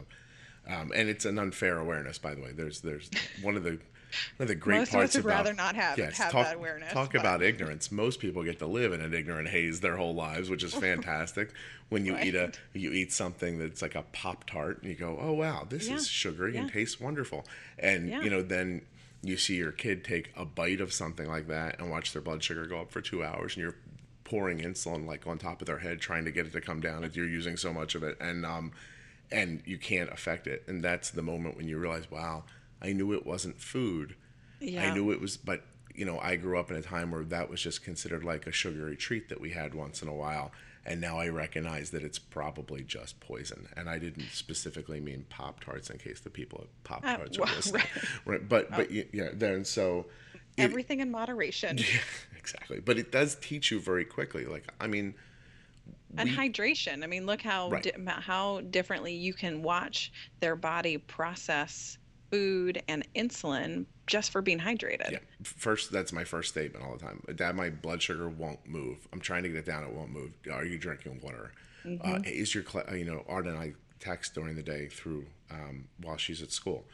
[0.69, 2.53] um, and it's an unfair awareness, by the way.
[2.53, 3.81] There's, there's one of the, one
[4.41, 6.47] of the great Most of us parts would about rather not have yes, have talk
[6.47, 6.93] that awareness.
[6.93, 7.91] talk but about ignorance.
[7.91, 11.53] Most people get to live in an ignorant haze their whole lives, which is fantastic.
[11.89, 15.19] When you eat a you eat something that's like a pop tart, and you go,
[15.21, 15.97] "Oh wow, this Yeah.
[15.97, 17.45] is sugary and tastes wonderful,"
[17.79, 18.23] and Yeah.
[18.23, 18.83] you know then.
[19.25, 22.43] You see your kid take a bite of something like that and watch their blood
[22.43, 23.77] sugar go up for two hours, and you're
[24.25, 27.05] pouring insulin like on top of their head, trying to get it to come down.
[27.05, 28.73] If you're using so much of it, and um,
[29.33, 32.45] and you can't affect it, and that's the moment when you realize, wow,
[32.81, 34.15] I knew it wasn't food,
[34.61, 34.85] Yeah.
[34.91, 35.65] I knew it was, but
[35.95, 38.53] you know, I grew up in a time where that was just considered like a
[38.53, 40.51] sugary treat that we had once in a while.
[40.87, 43.69] And now I recognize that it's probably just poison.
[43.77, 47.39] And I didn't specifically mean Pop Tarts in case the people at Pop Uh, Tarts
[47.39, 47.83] are well, listening.
[47.95, 48.11] right.
[48.41, 48.49] Right.
[48.49, 50.07] But, but y- yeah, then so
[50.57, 51.77] it, Everything in moderation.
[51.79, 51.85] yeah,
[52.39, 52.81] exactly.
[52.81, 54.45] But it does teach you very quickly.
[54.47, 55.15] Like, I mean,
[56.17, 57.03] and we, hydration.
[57.03, 57.83] I mean, look how right.
[57.83, 61.99] di- how differently you can watch their body process
[62.31, 65.13] food and insulin just for being hydrated.
[65.13, 65.19] Yeah.
[65.43, 67.23] First, that's my first statement all the time.
[67.37, 69.07] Dad, my blood sugar won't move.
[69.13, 69.85] I'm trying to get it down.
[69.85, 70.33] It won't move.
[70.51, 71.53] Are you drinking water?
[71.85, 76.17] Uh, is your, cl- you know, Arden I text during the day through um, while
[76.17, 76.85] she's at school.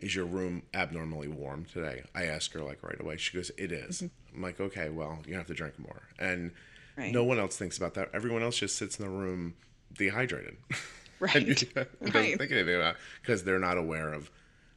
[0.00, 2.02] Is your room abnormally warm today?
[2.14, 3.16] I ask her like right away.
[3.18, 4.02] She goes, "It is."
[4.34, 6.50] I'm like, "Okay, well, you have to drink more." And
[6.96, 7.12] Right.
[7.12, 8.10] no one else thinks about that.
[8.12, 9.54] Everyone else just sits in the room
[9.96, 10.56] dehydrated.
[11.20, 11.36] Right.
[11.36, 12.36] and doesn't Right.
[12.36, 14.28] think anything about because they're not aware of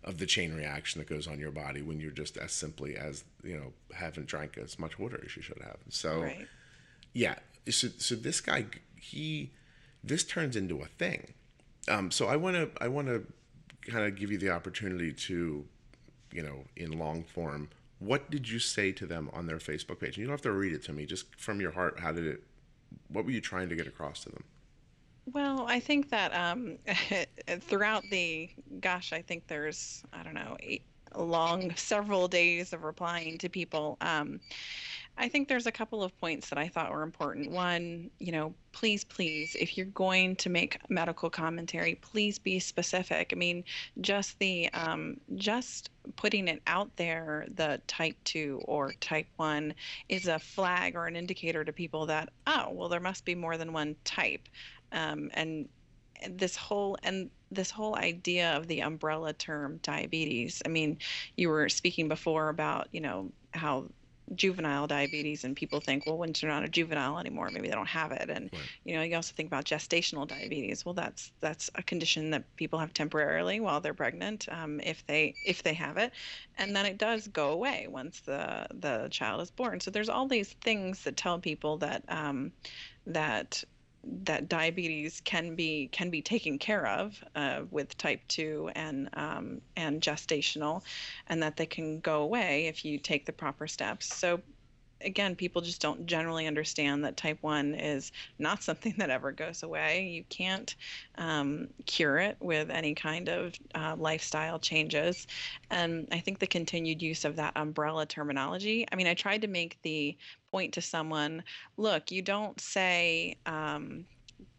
[0.04, 3.24] of the chain reaction that goes on your body when you're just as simply as
[3.44, 5.78] you know haven't drank as much water as you should have.
[5.90, 6.48] So Right.
[7.14, 9.54] yeah, so so this guy he
[10.04, 11.34] this turns into a thing.
[11.88, 13.26] Um, so I want to I want to
[13.92, 15.66] kind of give you the opportunity to
[16.32, 17.70] you know in long form.
[18.00, 20.18] What did you say to them on their Facebook page?
[20.18, 21.06] You don't have to read it to me.
[21.06, 22.44] Just from your heart, how did it?
[23.08, 24.44] What were you trying to get across to them?
[25.34, 26.78] Well, I think that um,
[27.62, 30.84] throughout the, gosh, I think there's, I don't know, eight,
[31.16, 33.98] long several days of replying to people.
[34.02, 34.40] Um,
[35.18, 37.50] I think there's a couple of points that I thought were important.
[37.50, 43.32] One, you know, please, please, if you're going to make medical commentary, please be specific.
[43.32, 43.64] I mean,
[44.02, 49.74] just the um, just putting it out there, the type two or type one,
[50.10, 53.58] is a flag or an indicator to people that oh, well, there must be more
[53.58, 54.50] than one type,
[54.92, 55.70] um, and
[56.30, 60.62] this whole and this whole idea of the umbrella term diabetes.
[60.66, 60.98] I mean,
[61.38, 63.86] you were speaking before about you know how
[64.34, 67.88] juvenile diabetes and people think well once you're not a juvenile anymore maybe they don't
[67.88, 68.30] have it.
[68.30, 68.70] And Right.
[68.84, 70.84] you know you also think about gestational diabetes.
[70.86, 75.38] Well that's that's a condition that people have temporarily while they're pregnant um, if they
[75.44, 76.12] if they have it.
[76.58, 79.80] And then it does go away once the the child is born.
[79.80, 82.54] So there's all these things that tell people that um,
[83.06, 83.64] that
[84.24, 89.62] that diabetes can be can be taken care of uh, with type 2 and um,
[89.76, 90.84] and gestational
[91.28, 94.14] and that they can go away if you take the proper steps.
[94.16, 94.42] So
[95.06, 99.64] again people just don't generally understand that type 1 is not something that ever goes
[99.64, 100.08] away.
[100.08, 100.76] You can't
[101.18, 105.28] um, cure it with any kind of uh, lifestyle changes.
[105.72, 109.48] And i think the continued use of that umbrella terminology i mean i tried to
[109.48, 110.18] make the
[110.52, 111.44] point to someone
[111.78, 114.06] look you don't say um,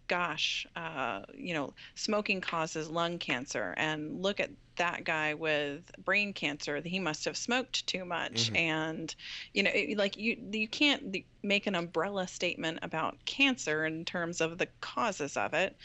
[0.09, 3.75] gosh uh, you know smoking causes lung cancer.
[3.77, 6.81] And look at that guy with brain cancer.
[6.85, 8.53] He must have smoked too much.
[8.53, 8.57] Mhm.
[8.57, 9.15] and
[9.55, 14.41] you know it, like you you can't make an umbrella statement about cancer in terms
[14.41, 15.77] of the causes of it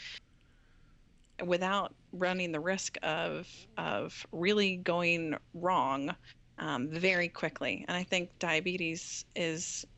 [1.44, 6.14] without running the risk of of really going wrong
[6.58, 7.84] um, very quickly.
[7.88, 9.91] And i think diabetes is is a term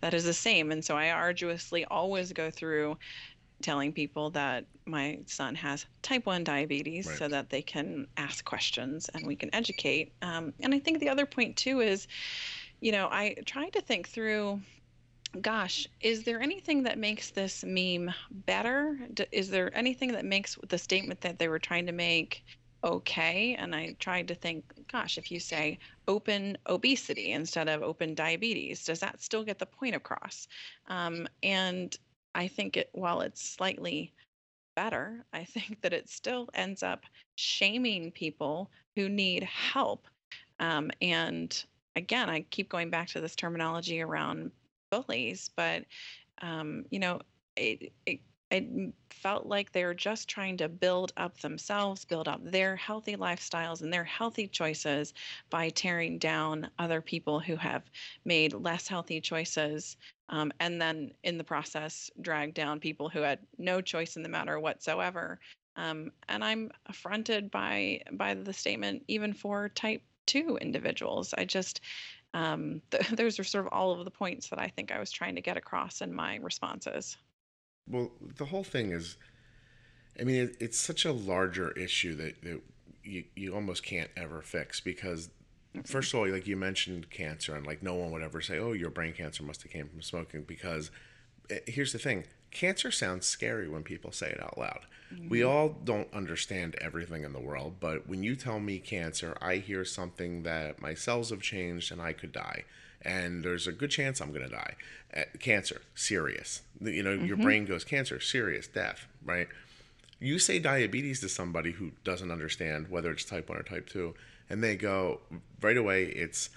[0.00, 2.96] that is the same and so i arduously always go through
[3.62, 7.18] telling people that my son has type 1 diabetes Right.
[7.18, 10.14] so that they can ask questions and we can educate.
[10.22, 12.06] Um, and I think the other point too is,
[12.80, 14.60] you know, I try to think through
[15.40, 18.98] gosh, is there anything that makes this meme better?
[19.12, 22.44] D- Is there anything that makes the statement that they were trying to make
[22.84, 23.56] okay?
[23.58, 28.84] And I tried to think, gosh, if you say open obesity instead of open diabetes,
[28.84, 30.48] does that still get the point across?
[30.86, 31.96] Um, and
[32.34, 34.12] I think it, while it's slightly
[34.76, 40.06] better, I think that it still ends up shaming people who need help.
[40.60, 41.64] Um, and
[41.96, 44.52] again, I keep going back to this terminology around
[44.90, 45.84] bullies, but
[46.42, 47.20] um, you know,
[47.56, 52.40] it, it it felt like they were just trying to build up themselves, build up
[52.42, 55.12] their healthy lifestyles and their healthy choices
[55.50, 57.90] by tearing down other people who have
[58.24, 59.96] made less healthy choices,
[60.30, 64.28] um, and then in the process drag down people who had no choice in the
[64.28, 65.38] matter whatsoever.
[65.76, 71.34] Um, and I'm affronted by by the statement, even for type two individuals.
[71.36, 71.80] I just
[72.34, 75.10] um, th- those are sort of all of the points that I think I was
[75.10, 77.16] trying to get across in my responses.
[77.90, 79.16] Well, the whole thing is,
[80.20, 82.60] I mean, it, it's such a larger issue that, that
[83.04, 85.30] you, you almost can't ever fix because,
[85.84, 88.72] first of all, like you mentioned cancer, and like no one would ever say, oh,
[88.72, 90.90] your brain cancer must have came from smoking because
[91.50, 94.80] eh, here's the thing cancer sounds scary when people say it out loud.
[95.28, 99.56] We all don't understand everything in the world, but when you tell me cancer, I
[99.56, 102.64] hear something that my cells have changed and I could die.
[103.02, 104.74] And there's a good chance I'm going to die.
[105.16, 106.62] Uh, cancer, serious.
[106.80, 109.48] You know, your brain goes cancer, serious, death, right?
[110.20, 114.14] You say diabetes to somebody who doesn't understand whether it's type 1 or type 2,
[114.50, 115.20] and they go
[115.62, 116.50] right away, it's,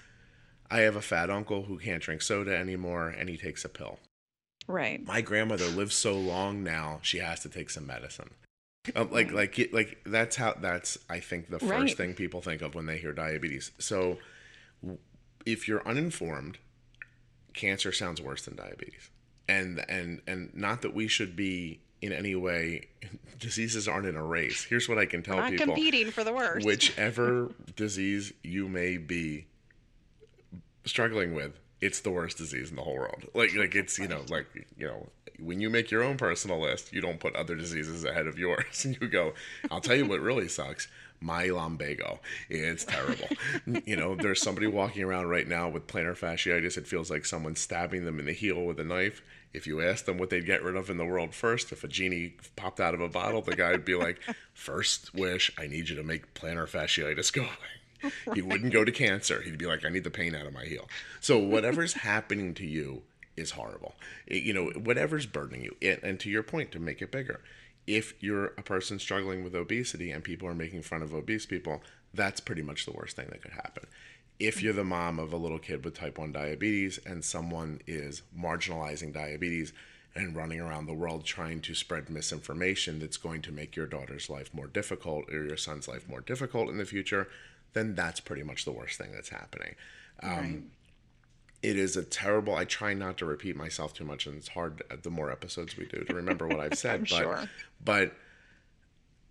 [0.70, 3.98] I have a fat uncle who can't drink soda anymore and he takes a pill
[4.66, 5.04] Right.
[5.06, 8.30] my grandmother lives so long now she has to take some medicine
[8.96, 11.96] Um, like like like that's how that's i think the first Right.
[11.96, 14.18] thing people think of when they hear diabetes so
[15.46, 16.58] if you're uninformed
[17.54, 19.10] cancer sounds worse than diabetes.
[19.48, 22.88] And and and not that we should be in any way
[23.38, 24.64] diseases aren't in a race.
[24.64, 25.66] Here's what i can tell Not people.
[25.66, 26.66] competing for the worst.
[26.66, 29.46] whichever disease you may be
[30.84, 33.24] struggling with it's the worst disease in the whole world.
[33.34, 36.92] Like like it's you know like you know when you make your own personal list
[36.92, 38.64] you don't put other diseases ahead of yours.
[38.84, 39.34] And you go
[39.70, 40.88] i'll tell you what really sucks
[41.22, 43.28] my lumbago it's terrible
[43.86, 47.60] you know there's somebody walking around right now with plantar fasciitis it feels like someone's
[47.60, 50.62] stabbing them in the heel with a knife if you ask them what they'd get
[50.62, 53.56] rid of in the world first if a genie popped out of a bottle the
[53.56, 54.18] guy would be like
[54.52, 57.50] first wish i need you to make plantar fasciitis go away
[58.34, 59.42] he wouldn't go to cancer.
[59.42, 60.88] He'd be like, I need the pain out of my heel.
[61.20, 63.02] So whatever's happening to you
[63.36, 63.94] is horrible.
[64.26, 65.76] It- you know, whatever's burdening you.
[65.80, 67.40] It, and to your point, to make it bigger,
[67.86, 71.82] if you're a person struggling with obesity and people are making fun of obese people,
[72.14, 73.86] that's pretty much the worst thing that could happen.
[74.38, 78.22] If you're the mom of a little kid with type 1 diabetes and someone is
[78.38, 79.72] marginalizing diabetes
[80.14, 84.28] and running around the world trying to spread misinformation that's going to make your daughter's
[84.28, 87.28] life more difficult or your son's life more difficult in the future,
[87.72, 89.74] then that's pretty much the worst thing that's happening.
[90.22, 90.62] Um, right.
[91.62, 92.54] It is a terrible.
[92.54, 95.86] I try not to repeat myself too much, and it's hard the more episodes we
[95.86, 96.94] do to remember what I've said.
[96.94, 97.48] I'm but, sure.
[97.84, 98.12] but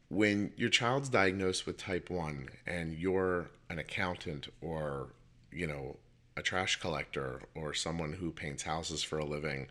[0.09, 5.07] when your child's diagnosed with type 1 and you're an accountant or
[5.51, 5.97] you know
[6.35, 9.67] a trash collector or someone who paints houses for a living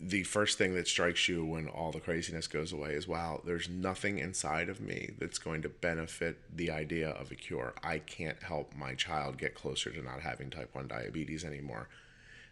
[0.00, 3.68] the first thing that strikes you when all the craziness goes away is wow there's
[3.68, 7.74] nothing inside of me that's going to benefit the idea of a cure.
[7.82, 11.88] I can't help my child get closer to not having type 1 diabetes anymore.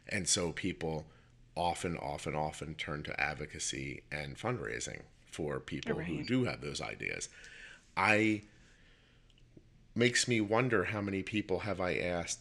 [0.08, 1.06] And so people
[1.56, 7.28] often often often turn to advocacy and fundraising for people who do have those ideas.
[7.96, 8.42] I
[9.94, 12.40] makes me wonder how many people have i asked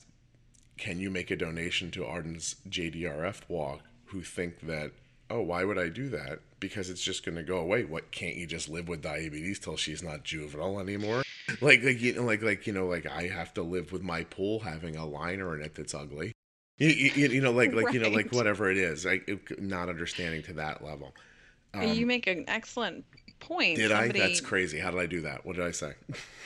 [0.77, 3.82] can you make a donation to Arden's JDRF walk
[4.13, 4.91] who think that,
[5.30, 6.39] oh, why would I do that?
[6.60, 7.84] Because it's just going to go away.
[7.84, 11.23] What can't you just live with diabetes till she's not juvenile anymore?
[11.60, 14.23] Like, like, you know, like, like, you know, like I have to live with my
[14.23, 16.32] pool having a liner in it that's ugly.
[16.78, 20.41] You, you, you know, like, like, you know, like whatever it is, like not understanding
[20.43, 21.13] to that level.
[21.76, 23.04] you make an excellent
[23.41, 23.78] point.
[23.78, 24.28] um, Did Somebody, I?
[24.28, 24.80] That's crazy.
[24.80, 25.45] How did I do that?
[25.45, 25.93] What did I say?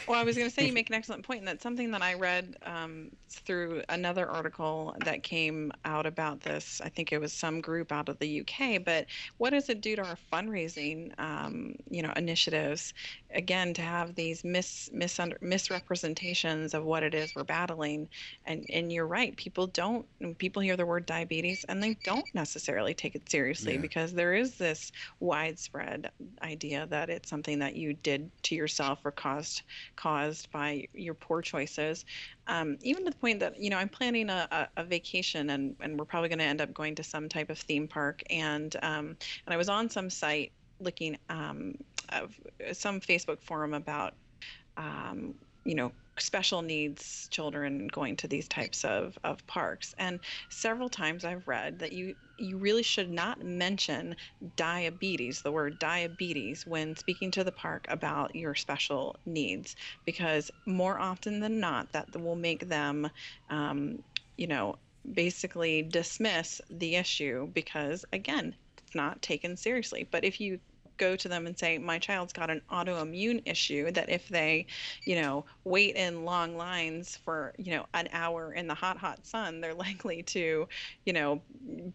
[0.08, 2.02] Well, I was going to say you make an excellent point, and that's something that
[2.02, 6.82] I read um, through another article that came out about this.
[6.84, 8.84] I think it was some group out of the UK.
[8.84, 9.08] But
[9.38, 12.94] what does it do to our fundraising, um, you know, initiatives?
[13.34, 18.08] Again, to have these mis, misunder, misrepresentations of what it is we're battling,
[18.46, 19.36] and and you're right.
[19.36, 20.06] People don't.
[20.38, 23.82] People hear the word diabetes and they don't necessarily take it seriously yeah.
[23.82, 26.12] because there is this widespread
[26.42, 29.64] idea that it's something that you did to yourself or caused
[29.96, 32.06] caused by your poor choices
[32.48, 36.00] um, even to the point that you know I'm planning a, a, vacation and, and
[36.00, 38.24] we're probably going to end up going to some type of theme park.
[38.30, 41.76] And um, and I was on some site looking um,
[42.10, 42.34] of
[42.74, 44.14] some Facebook forum about
[44.78, 45.34] um,
[45.66, 45.92] you know
[46.22, 49.94] special needs children going to these types of, of parks.
[49.98, 54.16] And several times I've read that you you really should not mention
[54.56, 61.00] diabetes, the word diabetes, when speaking to the park about your special needs, because more
[61.00, 63.10] often than not, that will make them,
[63.50, 64.04] um,
[64.38, 64.76] you know,
[65.14, 70.08] basically dismiss the issue because, again, it's not taken seriously.
[70.12, 70.60] But if you
[70.98, 74.66] go to them and say, my child's got an autoimmune issue that if they,
[75.06, 79.26] you know, wait in long lines for, you know, an hour in the hot, hot
[79.26, 80.68] sun, they're likely to,
[81.06, 81.42] you know,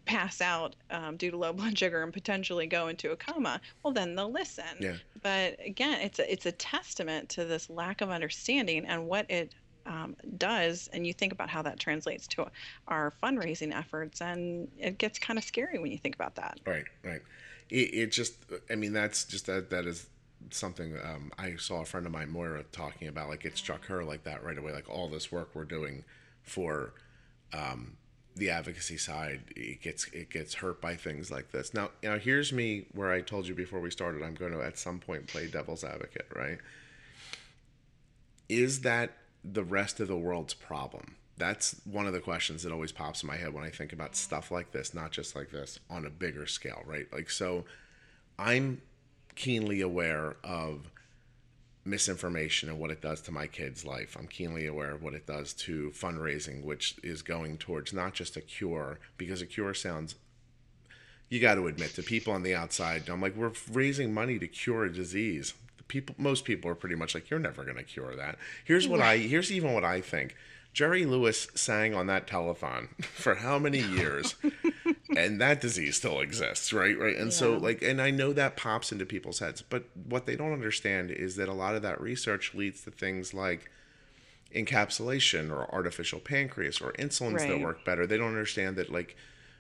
[0.05, 3.61] pass out um, due to low blood sugar and potentially go into a coma.
[3.83, 4.65] Well, then they'll listen.
[4.81, 4.97] Yeah.
[5.23, 9.55] But again, it's a, it's a testament to this lack of understanding and what it
[9.87, 12.47] um, does, and you think about how that translates to
[12.87, 16.61] our fundraising efforts, and it gets kind of scary when you think about that.
[16.65, 17.21] Right, right
[17.73, 18.35] it, it just
[18.71, 20.07] i mean that's just that that is
[20.51, 24.05] something um, i saw a friend of mine moira talking about like it struck her
[24.05, 26.05] like that right away like all this work we're doing
[26.43, 26.93] for
[27.55, 27.97] um,
[28.37, 31.75] the advocacy side it gets it gets hurt by things like this.
[31.75, 34.79] Now now here's me where i told you before we started i'm going to at
[34.79, 36.59] some point play devil's advocate right?
[38.49, 39.13] Is that
[39.45, 43.27] the rest of the world's problem that's one of the questions that always pops in
[43.27, 46.11] my head when I think about stuff like this, not just like this, on a
[46.11, 47.07] bigger scale, right?
[47.13, 47.65] Like, so
[48.39, 48.83] I'm
[49.35, 50.91] keenly aware of
[51.85, 54.17] misinformation and what it does to my kid's life.
[54.19, 58.37] I'm keenly aware of what it does to fundraising, which is going towards not just
[58.37, 60.15] a cure, because a cure sounds,
[61.29, 64.47] you got to admit, to people on the outside, I'm like, we're raising money to
[64.47, 65.55] cure a disease.
[65.89, 68.39] People, most people are pretty much like, you're never going to cure that.
[68.65, 70.37] Here's what I, here's even what I think
[70.73, 74.35] Jerry Lewis sang on that telethon for how many years?
[75.17, 76.99] and that disease still exists, right?
[76.99, 77.17] Right.
[77.17, 77.37] And yeah.
[77.37, 81.11] so like and I know that pops into people's heads, but what they don't understand
[81.11, 83.71] is that a lot of that research leads to things like
[84.55, 87.49] encapsulation or artificial pancreas or insulins right.
[87.49, 88.07] that work better.
[88.07, 89.17] They don't understand that like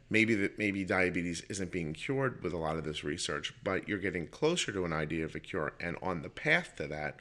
[0.08, 3.98] maybe that maybe diabetes isn't being cured with a lot of this research, but you're
[3.98, 7.16] getting closer to an idea of a cure and on the path to that,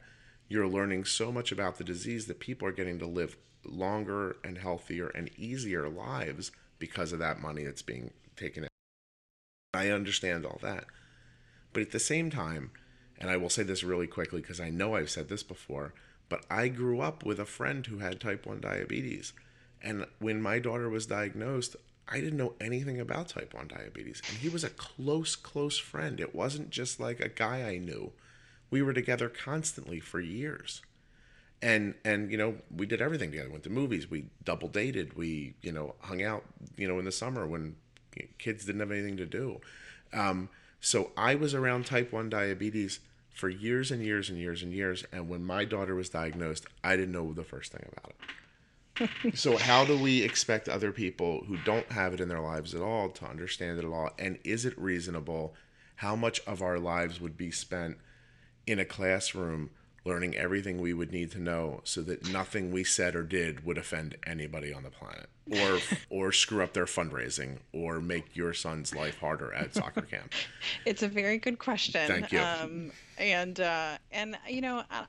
[0.48, 4.58] you're learning so much about the disease that people are getting to live longer and
[4.58, 8.68] healthier and easier lives because of that money that's being taken in.
[9.74, 10.84] I understand all that.
[11.72, 12.70] But at the same time,
[13.18, 15.94] and I will say this really quickly because I know I've said this before,
[16.28, 19.32] but I grew up with a friend who had type 1 diabetes.
[19.82, 21.76] And when my daughter was diagnosed,
[22.08, 24.20] I didn't know anything about type 1 diabetes.
[24.28, 26.20] And he was a close, close friend.
[26.20, 28.12] It wasn't just like a guy I knew.
[28.70, 30.82] We were together constantly for years
[31.62, 33.50] and and you know we did everything together.
[33.50, 34.10] Went to movies.
[34.10, 36.44] We double dated we you know hung out
[36.76, 37.76] you know in the summer when
[38.38, 39.60] kids didn't have anything to do.
[40.12, 40.50] Um,
[40.82, 43.00] so i was around type 1 diabetes
[43.32, 46.96] for years and years and years and years and when my daughter was diagnosed i
[46.96, 48.16] didn't know the first thing about it.
[49.34, 52.82] So how do we expect other people who don't have it in their lives at
[52.82, 54.10] all to understand it at all?
[54.18, 55.54] And is it reasonable?
[55.96, 57.96] How much of our lives would be spent
[58.66, 59.70] in a classroom
[60.04, 63.78] learning everything we would need to know so that nothing we said or did would
[63.78, 65.28] offend anybody on the planet.
[65.50, 65.78] Or
[66.10, 70.32] or screw up their fundraising or make your son's life harder at soccer camp.
[70.84, 72.06] It's a very good question.
[72.06, 72.40] Thank you.
[72.40, 75.04] Um, and uh, and you know I,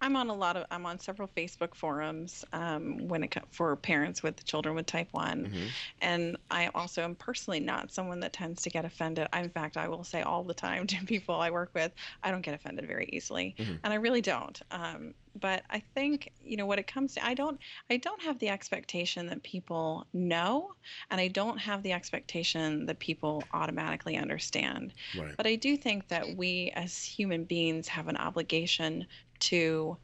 [0.00, 4.22] I'm on a lot of I'm on several Facebook forums um, when it for parents
[4.22, 5.66] with children with type one, mm-hmm.
[6.00, 9.28] and I also am personally not someone that tends to get offended.
[9.32, 11.92] I, in fact, I will say all the time to people I work with,
[12.22, 13.74] I don't get offended very easily, mm-hmm.
[13.82, 14.60] and I really don't.
[14.70, 17.24] Um, but I think you know what it comes to.
[17.24, 17.58] I don't
[17.90, 20.74] I don't have the expectation that people know,
[21.10, 24.94] and I don't have the expectation that people automatically understand.
[25.18, 25.36] Right.
[25.36, 29.06] But I do think that we as human beings have an obligation
[29.40, 29.96] to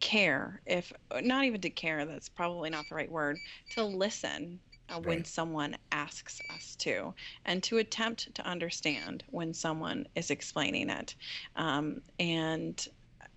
[0.00, 3.38] care if not even to care that's probably not the right word
[3.68, 4.58] to listen
[4.90, 5.06] uh, right.
[5.06, 7.14] when someone asks us to
[7.44, 11.14] and to attempt to understand when someone is explaining it
[11.56, 12.88] um, and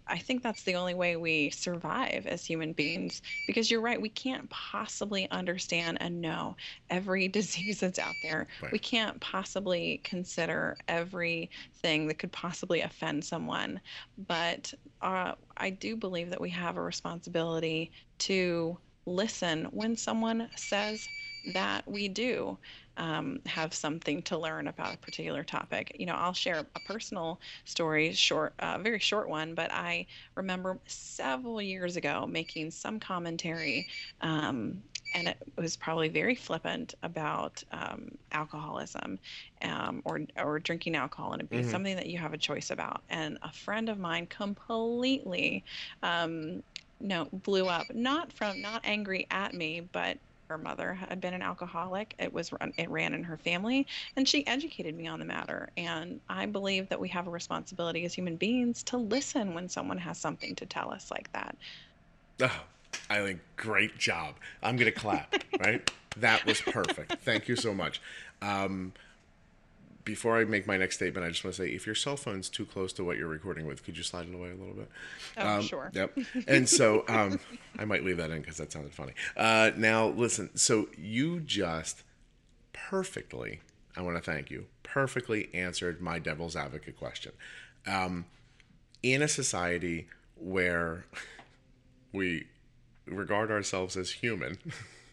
[0.08, 4.10] I think that's the only way we survive as human beings because you're right, we
[4.10, 6.56] can't possibly understand and know
[6.90, 8.48] every disease that's out there.
[8.62, 8.72] Right.
[8.72, 13.82] We can't possibly consider everything that could possibly offend someone.
[14.18, 21.10] But uh, I do believe that we have a responsibility to listen when someone says
[21.46, 22.58] that we do
[22.98, 25.96] um, have something to learn about a particular topic.
[26.00, 30.82] You know, I'll share a personal story, short, uh, very short one, but I remember
[30.88, 33.88] several years ago making some commentary.
[34.22, 34.84] Um,
[35.16, 39.20] and it was probably very flippant about um, alcoholism
[39.62, 41.64] um, or or drinking alcohol and being Mhm.
[41.64, 43.04] something that you have a choice about.
[43.10, 45.66] And a friend of mine completely
[46.02, 46.62] um,
[47.00, 50.20] no blew up not from not angry at me but
[50.54, 54.30] her mother had been an alcoholic it was run- it ran in her family and
[54.30, 58.14] she educated me on the matter and i believe that we have a responsibility as
[58.14, 61.56] human beings to listen when someone has something to tell us like that
[62.42, 62.62] Oh,
[63.12, 64.36] Eileen, great job.
[64.62, 65.34] I'm gonna clap.
[65.60, 65.90] right?
[66.18, 67.22] That was perfect.
[67.24, 68.02] Thank you so much.
[68.42, 68.94] Um,
[70.06, 72.50] before I make my next statement, I just want to say, if your cell phone's
[72.50, 74.90] too close to what you're recording with, could you slide it away a little bit?
[75.38, 76.18] oh Um, sure Yep.
[76.48, 77.40] And so um,
[77.80, 79.14] I might leave that in because that sounded funny.
[79.38, 80.56] Uh, now, listen.
[80.56, 82.04] So you just
[82.74, 83.62] perfectly,
[83.96, 87.32] I want to thank you, perfectly answered my devil's advocate question.
[87.88, 88.26] Um,
[89.02, 91.06] in a society where
[92.14, 92.48] we
[93.06, 94.58] regard ourselves as human,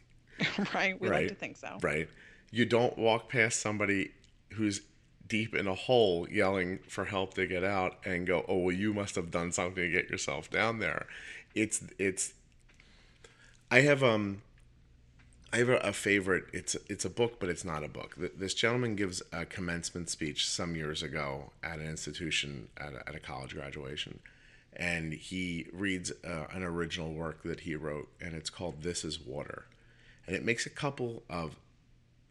[0.74, 1.22] right we right.
[1.22, 2.08] like to think so right?
[2.52, 4.10] You don't walk past somebody
[4.54, 4.82] who's
[5.26, 8.92] deep in a hole yelling for help to get out and go, "Oh, well you
[8.92, 11.06] must have done something to get yourself down there."
[11.54, 12.34] It's it's
[13.70, 14.42] I have um
[15.52, 16.44] I have a, a favorite.
[16.52, 18.16] It's it's a book, but it's not a book.
[18.36, 23.14] This gentleman gives a commencement speech some years ago at an institution at a, at
[23.14, 24.20] a college graduation,
[24.74, 29.20] and he reads uh, an original work that he wrote, and it's called "This Is
[29.20, 29.66] Water,"
[30.26, 31.56] and it makes a couple of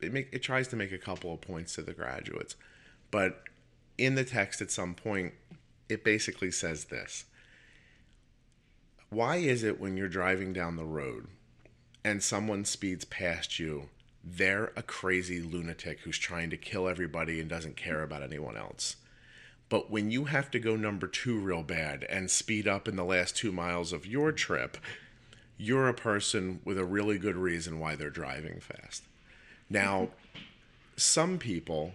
[0.02, 2.56] it make it tries to make a couple of points to the graduates,
[3.12, 3.44] but
[3.98, 5.34] in the text at some point,
[5.90, 7.26] it basically says this.
[9.10, 11.28] Why is it when you're driving down the road
[12.04, 13.90] and someone speeds past you,
[14.24, 18.98] they're a crazy lunatic who's trying to kill everybody and doesn't care about anyone else?
[19.68, 23.04] But when you have to go number two real bad and speed up in the
[23.04, 24.78] last two miles of your trip,
[25.58, 29.04] you're a person with a really good reason why they're driving fast.
[29.70, 30.10] Now,
[30.96, 31.94] some people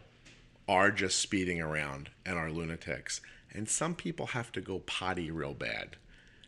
[0.69, 3.21] are just speeding around and are lunatics,
[3.53, 5.97] and some people have to go potty real bad.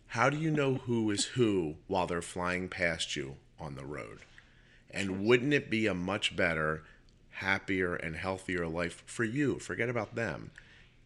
[0.08, 4.20] How do you know who is who while they're flying past you on the road?
[4.90, 6.84] And wouldn't it be a much better,
[7.30, 9.58] happier, and healthier life for you?
[9.58, 10.52] Forget about them.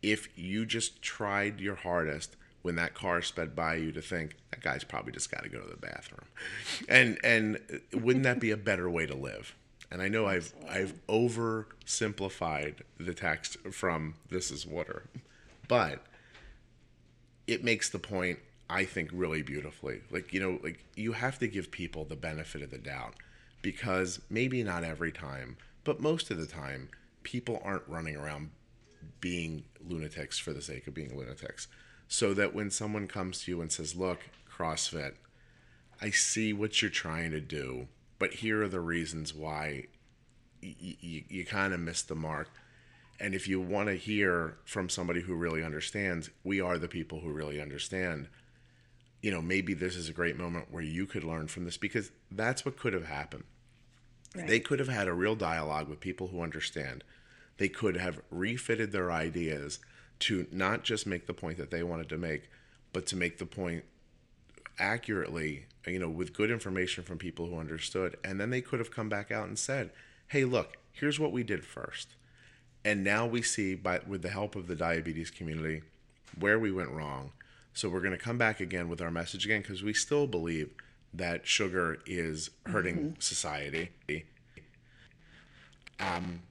[0.03, 4.63] If you just tried your hardest when that car sped by you to think that
[4.63, 6.27] guy's probably just got to go to the bathroom,
[6.89, 7.59] and and
[7.93, 9.55] wouldn't that be a better way to live?
[9.91, 15.05] And I know I've I've oversimplified the text from "This Is Water,"
[15.67, 16.05] but
[17.47, 18.39] it makes the point
[18.69, 20.03] I think really beautifully.
[20.11, 23.15] Like you know, like you have to give people the benefit of the doubt
[23.63, 26.89] because maybe not every time, but most of the time,
[27.25, 28.51] people aren't running around
[29.21, 31.67] being lunatics for the sake of being lunatics.
[32.07, 35.15] So that when someone comes to you and says, "Look, CrossFit,
[36.01, 37.89] I see what you're trying to do,
[38.21, 39.89] but here are the reasons why
[40.63, 42.49] y- y- you kind of missed the mark."
[43.19, 47.21] And if you want to hear from somebody who really understands, we are the people
[47.21, 48.29] who really understand.
[49.21, 52.13] You know, maybe this is a great moment where you could learn from this because
[52.31, 53.45] that's what could have happened.
[54.35, 54.47] Right.
[54.47, 57.05] They could have had a real dialogue with people who understand.
[57.59, 59.81] They could have refitted their ideas
[60.21, 62.49] to not just make the point that they wanted to make,
[62.93, 63.85] but to make the point
[64.79, 68.17] accurately, you know, with good information from people who understood.
[68.25, 69.91] And then they could have come back out and said,
[70.29, 72.15] hey, look, here's what we did first.
[72.85, 75.83] And now we see, by with the help of the diabetes community,
[76.39, 77.33] where we went wrong.
[77.73, 80.71] So we're going to come back again with our message again because we still believe
[81.13, 83.91] that sugar is hurting society.
[85.99, 86.43] Um,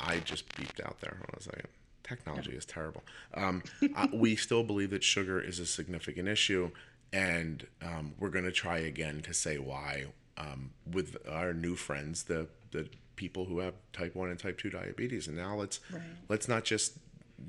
[0.00, 1.16] I just beeped out there.
[1.16, 1.68] Hold on a second.
[2.04, 3.02] Technology is terrible.
[3.34, 3.62] Um,
[3.96, 6.70] uh, we still believe that sugar is a significant issue,
[7.12, 10.06] and um, we're going to try again to say why
[10.36, 14.70] um, with our new friends, the the people who have type one and type two
[14.70, 15.26] diabetes.
[15.26, 16.02] And now let's Right.
[16.28, 16.98] let's not just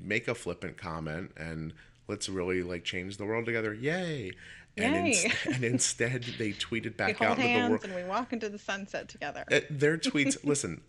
[0.02, 1.72] make a flippant comment and
[2.08, 3.72] let's really like change the world together.
[3.74, 4.32] Yay!
[4.76, 7.84] And, inst- and instead, they tweeted we back out into the hands world.
[7.84, 9.44] and we walk into the sunset together.
[9.50, 10.80] Uh, their tweets, listen,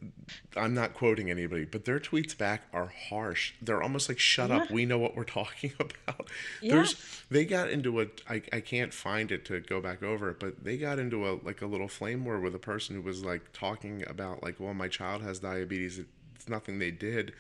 [0.55, 3.53] I'm not quoting anybody, but their tweets back are harsh.
[3.61, 6.29] They're almost like, shut up, we know what we're talking about.
[6.61, 10.39] There's, they got into a, I, I can't find it to go back over it,
[10.39, 13.23] but they got into a, like a little flame war with a person who was
[13.23, 15.99] like talking about, like, well, my child has diabetes.
[16.35, 17.33] It's nothing they did.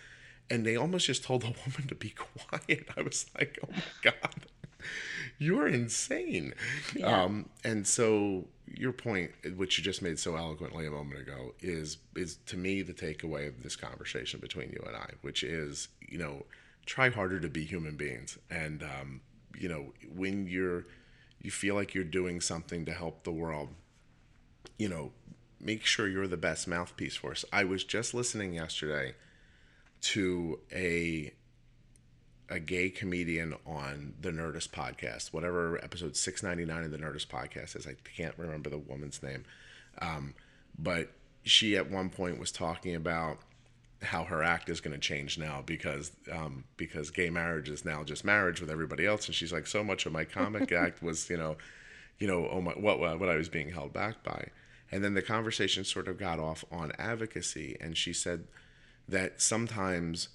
[0.49, 2.89] And they almost just told the woman to be quiet.
[2.97, 4.45] I was like, oh my God
[5.41, 6.53] you're insane.
[6.95, 7.23] Yeah.
[7.23, 11.97] Um, and so your point, which you just made so eloquently a moment ago, is
[12.15, 16.19] is to me the takeaway of this conversation between you and I, which is you
[16.19, 16.45] know
[16.85, 19.21] try harder to be human beings, and um,
[19.57, 20.85] you know when you're
[21.41, 23.69] you feel like you're doing something to help the world,
[24.77, 25.11] you know
[25.59, 27.45] make sure you're the best mouthpiece for us.
[27.51, 29.15] I was just listening yesterday
[30.01, 31.33] to a
[32.51, 37.87] a gay comedian on the Nerdist podcast, whatever episode 699 of the Nerdist podcast is.
[37.87, 39.45] I can't remember the woman's name.
[40.01, 40.33] Um,
[40.77, 41.09] but
[41.43, 43.37] she at one point was talking about
[44.01, 48.03] how her act is going to change now because um, because gay marriage is now
[48.03, 51.29] just marriage with everybody else and she's like so much of my comic act was
[51.29, 51.55] you know
[52.17, 54.47] you know oh my what what I was being held back by
[54.91, 58.47] and then the conversation sort of got off on advocacy and she said
[59.07, 60.29] that sometimes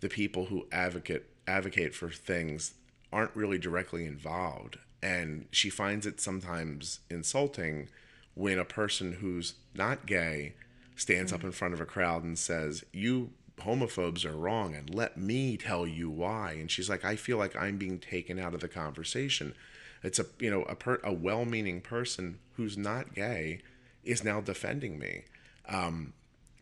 [0.00, 2.74] the people who advocate advocate for things
[3.12, 4.78] aren't really directly involved.
[5.02, 7.88] And she finds it sometimes insulting
[8.34, 10.54] when a person who's not gay
[10.96, 15.16] stands up in front of a crowd and says you homophobes are wrong and let
[15.16, 16.52] me tell you why.
[16.52, 19.54] And she's like I feel like I'm being taken out of the conversation.
[20.02, 23.60] It's a you know a per, a well-meaning person who's not gay
[24.04, 25.24] is now defending me.
[25.68, 26.12] Um,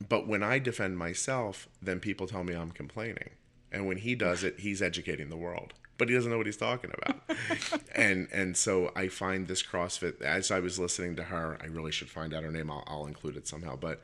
[0.09, 3.31] but when I defend myself, then people tell me I'm complaining.
[3.71, 5.75] And when he does it, he's educating the world.
[5.99, 7.21] But he doesn't know what he's talking about.
[7.95, 11.91] and and so I find this CrossFit as I was listening to her, I really
[11.91, 12.71] should find out her name.
[12.71, 13.77] I'll, I'll include it somehow.
[13.77, 14.01] But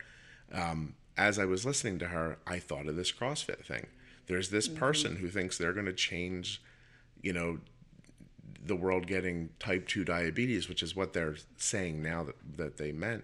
[0.51, 3.87] um, as I was listening to her, I thought of this CrossFit thing.
[4.27, 6.61] There's this person who thinks they're going to change,
[7.21, 7.59] you know,
[8.63, 12.91] the world getting type 2 diabetes, which is what they're saying now that, that they
[12.91, 13.23] meant.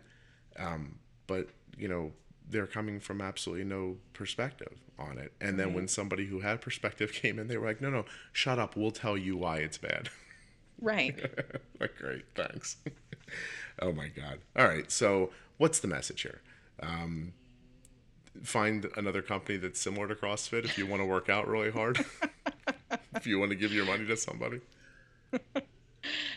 [0.57, 2.11] Um, but, you know,
[2.51, 5.31] they're coming from absolutely no perspective on it.
[5.39, 8.59] And then when somebody who had perspective came in, they were like, no, no, shut
[8.59, 8.75] up.
[8.75, 10.09] We'll tell you why it's bad.
[10.79, 11.17] Right.
[11.79, 12.77] like, great, thanks.
[13.81, 14.39] oh my God.
[14.55, 14.91] All right.
[14.91, 16.41] So, what's the message here?
[16.81, 17.33] Um,
[18.43, 22.03] find another company that's similar to CrossFit if you want to work out really hard.
[23.15, 24.61] if you want to give your money to somebody.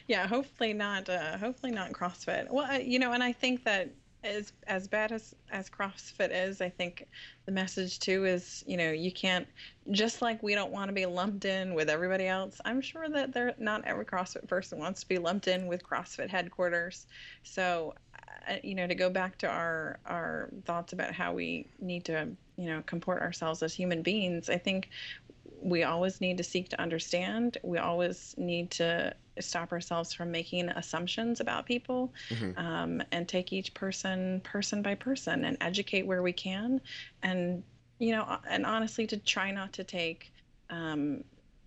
[0.07, 3.91] yeah hopefully not uh hopefully not crossfit well uh, you know and i think that
[4.25, 7.07] as as bad as as crossfit is i think
[7.47, 9.47] the message too is you know you can't
[9.91, 13.33] just like we don't want to be lumped in with everybody else i'm sure that
[13.33, 17.07] there not every crossfit person wants to be lumped in with crossfit headquarters
[17.43, 17.95] so
[18.49, 22.29] uh, you know to go back to our our thoughts about how we need to
[22.57, 24.89] you know comport ourselves as human beings i think
[25.65, 27.57] we always need to seek to understand.
[27.63, 32.13] We always need to stop ourselves from making assumptions about people
[32.57, 36.81] um, and take each person person by person and educate where we can.
[37.23, 37.63] And,
[37.99, 40.33] you know, and honestly, to try not to take
[40.71, 41.25] um,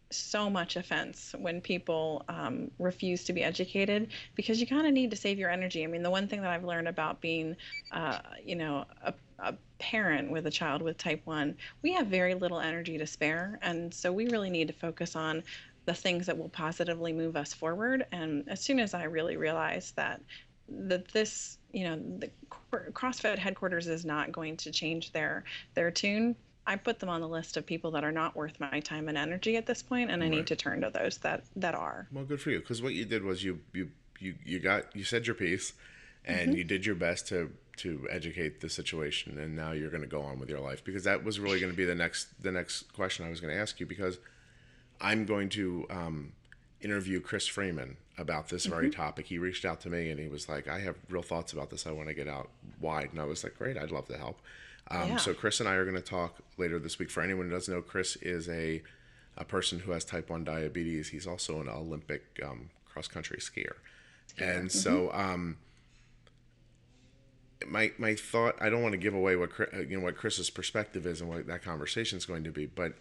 [0.09, 5.11] so much offense when people um, refuse to be educated because you kind of need
[5.11, 5.83] to save your energy.
[5.83, 7.55] I mean, the one thing that I've learned about being,
[7.91, 12.35] uh, you know, a, a parent with a child with type 1, we have very
[12.35, 13.59] little energy to spare.
[13.61, 15.43] And so we really need to focus on
[15.87, 18.05] the things that will positively move us forward.
[18.11, 20.21] And as soon as I really realized that,
[20.67, 22.29] that this, you know, the
[22.91, 26.35] CrossFit headquarters is not going to change their their tune.
[26.65, 29.17] I put them on the list of people that are not worth my time and
[29.17, 30.35] energy at this point, and I Right.
[30.35, 32.09] need to turn to those that that are.
[32.11, 32.59] Well, good for you.
[32.59, 35.71] Because what you did was you you you you got you said your piece,
[36.25, 36.57] and mm-hmm.
[36.57, 40.21] you did your best to to educate the situation, and now you're going to go
[40.21, 40.83] on with your life.
[40.83, 43.53] Because that was really going to be the next the next question I was going
[43.53, 43.85] to ask you.
[43.85, 44.17] Because
[44.99, 46.33] I'm going to um,
[46.81, 49.27] interview Chris Freeman about this very topic.
[49.27, 51.85] He reached out to me and he was like, "I have real thoughts about this.
[51.85, 54.39] I want to get out wide." And I was like, "Great, I'd love to help."
[54.89, 55.17] Um, Yeah.
[55.17, 57.09] So Chris and I are going to talk later this week.
[57.09, 58.81] For anyone who doesn't know, Chris is a
[59.37, 61.09] a person who has type 1 diabetes.
[61.09, 63.73] He's also an Olympic um, cross country skier.
[64.39, 65.57] And so, um,
[67.67, 71.05] my my thought I don't want to give away what you know what Chris's perspective
[71.05, 72.93] is and what that conversation is going to be, but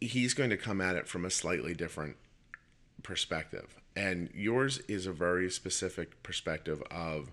[0.00, 2.16] he's going to come at it from a slightly different
[3.02, 3.76] perspective.
[3.96, 7.30] And yours is a very specific perspective of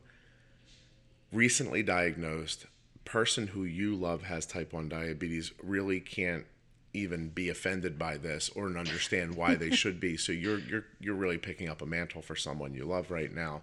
[1.32, 2.66] recently diagnosed
[3.04, 6.46] person who you love has type 1 diabetes really can't
[6.94, 10.18] even be offended by this or understand why they should be.
[10.18, 13.62] So you're you're you're really picking up a mantle for someone you love right now.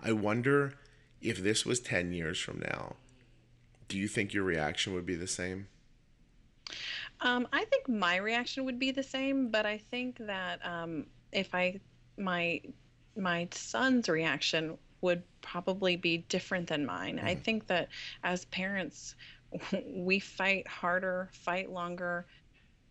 [0.00, 0.74] I wonder
[1.20, 2.94] if this was 10 years from now,
[3.88, 5.66] do you think your reaction would be the same?
[7.20, 11.54] Um, I think my reaction would be the same, but I think that um, if
[11.54, 11.80] I
[12.16, 12.60] my
[13.16, 17.18] my son's reaction would probably be different than mine.
[17.18, 17.24] Mm.
[17.24, 17.42] I mm-hmm.
[17.42, 17.88] think that
[18.22, 19.14] as parents,
[19.94, 22.26] we fight harder, fight longer,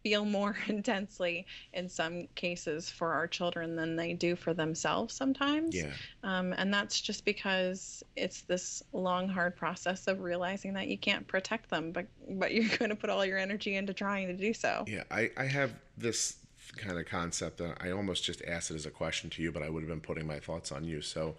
[0.03, 5.75] feel more intensely in some cases for our children than they do for themselves sometimes.
[5.75, 5.91] Yeah.
[6.23, 11.27] Um, and that's just because it's this long, hard process of realizing that you can't
[11.27, 14.53] protect them, but but you're going to put all your energy into trying to do
[14.53, 14.85] so.
[14.87, 16.37] Yeah, I, I have this
[16.75, 19.63] kind of concept that I almost just asked it as a question to you, but
[19.63, 21.01] I would have been putting my thoughts on you.
[21.01, 21.35] So,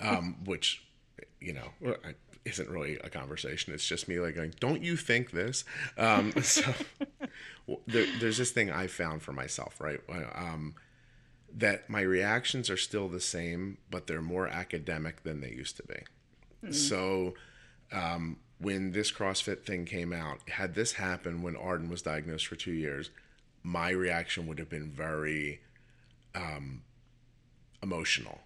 [0.00, 0.84] um, which,
[1.40, 1.70] you know,
[2.04, 3.72] I, isn't really a conversation.
[3.72, 5.64] It's just me like going, "Don't you think this?"
[5.96, 6.72] Um, so
[7.86, 10.00] there, there's this thing I found for myself, right?
[10.08, 10.74] Um,
[11.56, 15.82] that my reactions are still the same, but they're more academic than they used to
[15.84, 15.94] be.
[16.64, 16.72] Mm-hmm.
[16.72, 17.34] So
[17.92, 22.56] um, when this CrossFit thing came out, had this happened when Arden was diagnosed for
[22.56, 23.10] two years,
[23.62, 25.60] my reaction would have been very
[26.34, 26.82] um,
[27.82, 28.40] emotional.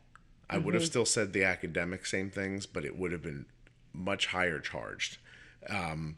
[0.51, 0.65] I mm-hmm.
[0.65, 0.89] would have mm-hmm.
[0.89, 3.47] still said the academic same things, but it would have been
[3.93, 5.19] much higher charged.
[5.69, 6.17] Um,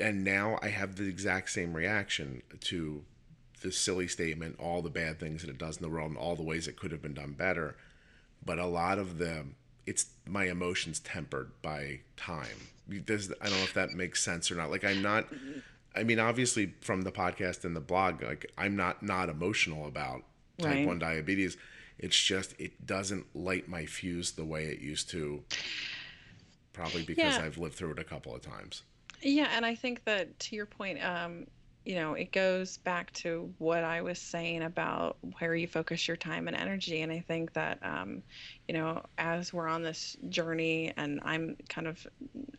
[0.00, 3.04] and now I have the exact same reaction to
[3.62, 6.36] the silly statement, all the bad things that it does in the world, and all
[6.36, 7.76] the ways it could have been done better.
[8.44, 9.44] But a lot of the,
[9.86, 12.70] it's my emotions tempered by time.
[13.04, 14.70] Does I don't know if that makes sense or not.
[14.70, 15.26] Like I'm not.
[15.94, 20.22] I mean, obviously, from the podcast and the blog, like I'm not not emotional about
[20.58, 20.86] type right.
[20.86, 21.56] one diabetes.
[21.98, 25.42] It's just it doesn't light my fuse the way it used to.
[26.72, 27.44] Probably because yeah.
[27.44, 28.82] I've lived through it a couple of times.
[29.22, 31.46] Yeah, and I think that to your point, um,
[31.86, 36.16] you know, it goes back to what I was saying about where you focus your
[36.16, 37.02] time and energy.
[37.02, 38.24] And I think that, um,
[38.66, 42.04] you know, as we're on this journey, and I'm kind of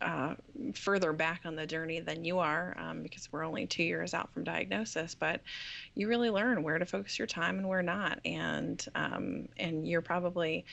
[0.00, 0.34] uh,
[0.74, 4.32] further back on the journey than you are, um, because we're only two years out
[4.32, 5.42] from diagnosis, but
[5.94, 8.20] you really learn where to focus your time and where not.
[8.24, 10.64] And um, and you're probably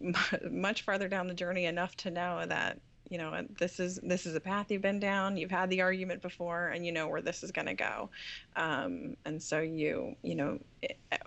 [0.50, 2.78] much farther down the journey enough to know that
[3.10, 6.22] you know this is this is a path you've been down you've had the argument
[6.22, 8.08] before and you know where this is going to go.
[8.56, 10.58] Um, and so you you know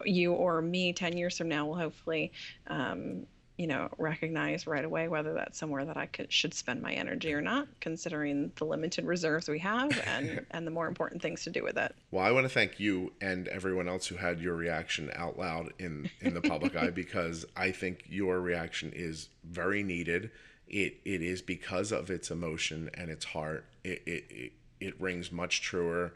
[0.06, 2.32] you or me 10 years from now will hopefully
[2.68, 3.26] um,
[3.58, 7.34] you know recognize right away whether that's somewhere that i could should spend my energy
[7.34, 11.50] or not considering the limited reserves we have and and the more important things to
[11.50, 11.96] do with it.
[12.12, 15.74] Well i want to thank you and everyone else who had your reaction out loud
[15.80, 20.30] in in the public eye because i think your reaction is very needed
[20.68, 23.66] it it is because of its emotion and its heart.
[23.84, 26.14] It it it, it rings much truer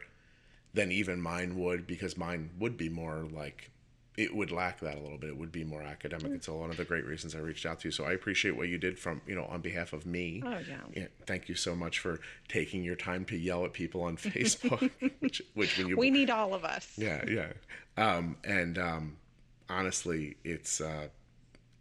[0.73, 3.71] than even mine would because mine would be more like
[4.17, 5.29] it would lack that a little bit.
[5.29, 6.31] It would be more academic.
[6.33, 7.91] It's a one of the great reasons I reached out to you.
[7.91, 10.43] So I appreciate what you did from you know on behalf of me.
[10.45, 10.77] Oh yeah.
[10.95, 14.91] yeah thank you so much for taking your time to yell at people on Facebook.
[15.19, 16.91] which, which when you we need all of us.
[16.97, 17.53] Yeah, yeah.
[17.97, 19.17] Um, and um,
[19.69, 21.07] honestly, it's uh,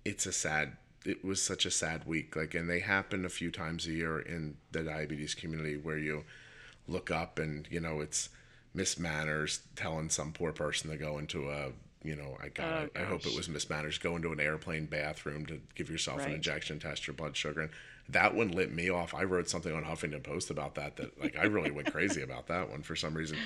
[0.04, 2.36] it's a sad it was such a sad week.
[2.36, 6.24] Like, and they happen a few times a year in the diabetes community where you
[6.88, 8.30] look up and you know it's
[8.74, 11.70] Miss Manners telling some poor person to go into a
[12.02, 14.86] you know I got oh, I, hope it was Miss Manners go into an airplane
[14.86, 16.28] bathroom to give yourself right.
[16.28, 17.60] an injection, test your blood sugar.
[17.62, 17.70] And
[18.08, 19.14] that one lit me off.
[19.14, 20.96] I wrote something on Huffington Post about that.
[20.96, 23.38] That like I really went crazy about that one for some reason.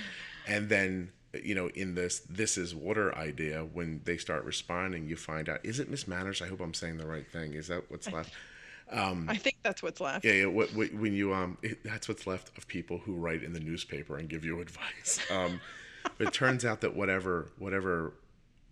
[0.46, 5.16] And then you know, in this this is water idea, when they start responding, you
[5.16, 6.42] find out is it Miss Manners?
[6.42, 7.54] I hope I'm saying the right thing.
[7.54, 8.32] Is that what's left?
[8.90, 10.24] Um, I think that's what's left.
[10.24, 10.46] Yeah, yeah.
[10.46, 13.60] What, what, when you um, it, that's what's left of people who write in the
[13.60, 15.20] newspaper and give you advice.
[15.30, 15.60] Um,
[16.18, 18.12] but it turns out that whatever whatever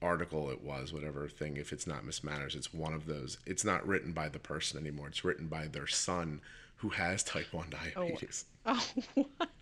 [0.02, 3.38] article it was, whatever thing, if it's not Miss Manners, it's one of those.
[3.46, 5.08] It's not written by the person anymore.
[5.08, 6.40] It's written by their son
[6.82, 8.44] who has type 1 diabetes.
[8.66, 8.84] Oh,
[9.16, 9.48] oh what?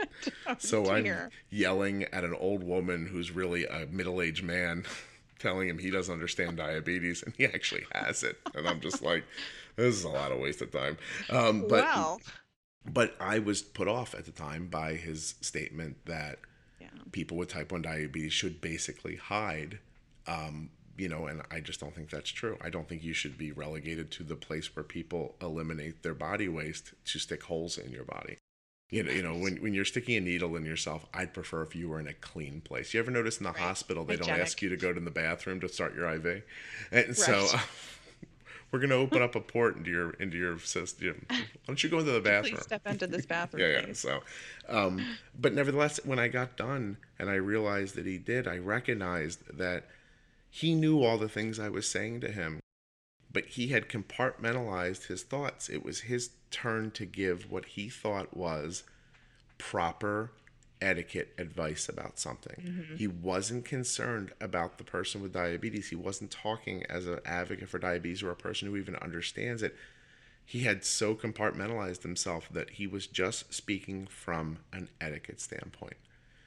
[0.47, 1.25] Oh, so dear.
[1.25, 4.85] I'm yelling at an old woman who's really a middle aged man,
[5.39, 8.39] telling him he doesn't understand diabetes and he actually has it.
[8.55, 9.25] And I'm just like,
[9.77, 10.99] this is a lot of wasted time.
[11.31, 12.21] Um, but, well.
[12.87, 16.39] but I was put off at the time by his statement that
[16.81, 16.89] yeah.
[17.13, 19.79] people with type 1 diabetes should basically hide
[20.27, 22.59] um, you know, and I just don't think that's true.
[22.61, 26.47] I don't think you should be relegated to the place where people eliminate their body
[26.47, 28.37] waste to stick holes in your body.
[28.91, 31.75] You know, you know, when, when you're sticking a needle in yourself, I'd prefer if
[31.75, 32.93] you were in a clean place.
[32.93, 33.59] You ever notice in the right.
[33.59, 34.35] hospital they Hygienic.
[34.35, 36.43] don't ask you to go to the bathroom to start your IV,
[36.93, 37.17] and right.
[37.17, 37.49] so
[38.71, 41.25] we're gonna open up a port into your into your system.
[41.31, 42.57] Why don't you go into the bathroom?
[42.57, 43.63] Please step into this bathroom.
[43.63, 43.93] yeah, yeah.
[43.95, 44.21] So,
[44.69, 45.01] um,
[45.41, 49.85] but nevertheless, when I got done and I realized that he did, I recognized that
[50.51, 52.61] he knew all the things I was saying to him,
[53.33, 55.69] but he had compartmentalized his thoughts.
[55.69, 58.83] It was his turn to give what he thought was
[59.59, 60.33] proper
[60.83, 62.57] etiquette advice about something.
[62.67, 62.97] Mm-hmm.
[62.97, 65.91] He wasn't concerned about the person with diabetes.
[65.91, 69.77] He wasn't talking as an advocate for diabetes or a person who even understands it.
[70.45, 75.97] He had so compartmentalized himself that he was just speaking from an etiquette standpoint.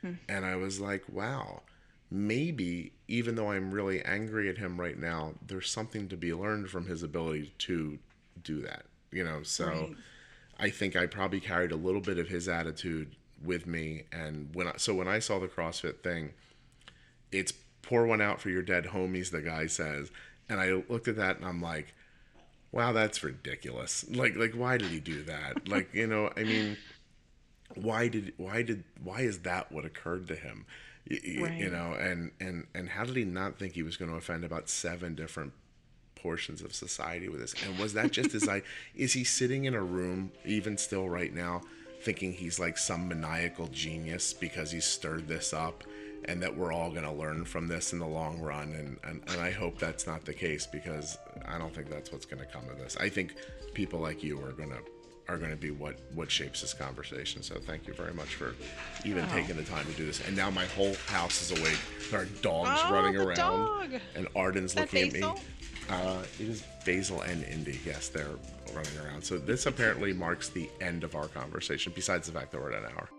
[0.02, 0.14] Hmm.
[0.28, 1.62] And I was like, wow,
[2.14, 6.70] maybe even though I'm really angry at him right now, there's something to be learned
[6.70, 7.98] from his ability to
[8.44, 8.84] do that.
[9.12, 9.96] You know, so Right.
[10.60, 14.68] I think I probably carried a little bit of his attitude with me and when
[14.68, 16.34] I, so when I saw the CrossFit thing,
[17.32, 17.52] it's
[17.82, 20.10] pour one out for your dead homies the guy says
[20.48, 21.94] and I looked at that and I'm like
[22.72, 26.78] wow that's ridiculous like like why did he do that like you know I mean
[27.76, 30.66] why did why did why is that what occurred to him
[31.10, 34.10] Y- y- you know and and and how did he not think he was going
[34.10, 35.52] to offend about seven different
[36.16, 37.54] portions of society with this?
[37.68, 38.62] And was that just his i
[38.96, 41.62] is he sitting in a room even still right now
[42.02, 45.84] thinking he's like some maniacal genius because he stirred this up
[46.26, 48.72] and that we're all going to learn from this in the long run?
[48.74, 52.26] And, and and i hope that's not the case because i don't think that's what's
[52.26, 52.96] going to come of this.
[52.98, 53.36] I think
[53.74, 54.80] people like you are going to
[55.28, 58.56] are going to be what what shapes this conversation so thank you very much for
[59.06, 61.78] even taking the time to do this and now my whole house is awake
[62.12, 63.94] there are dogs Oh, running around dog.
[64.16, 65.42] and arden's that looking at me
[65.90, 67.80] uh, it is Basil and Indy.
[67.86, 68.38] Yes, they're
[68.74, 69.24] running around.
[69.24, 71.92] So this apparently marks the end of our conversation.
[71.96, 73.10] Besides the fact that we're at an hour.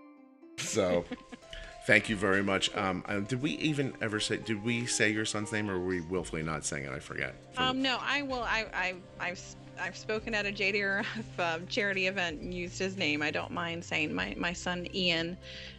[0.56, 1.04] So,
[1.86, 2.74] thank you very much.
[2.76, 4.38] Um, uh, did we even ever say?
[4.38, 6.92] Did we say your son's name, or were we willfully not saying it?
[6.92, 7.34] I forget.
[7.56, 8.42] Um, no, I will.
[8.42, 11.04] I, I, I've, I've spoken at a JDRF
[11.38, 13.22] um, charity event and used his name.
[13.22, 15.36] I don't mind saying my, my son Ian,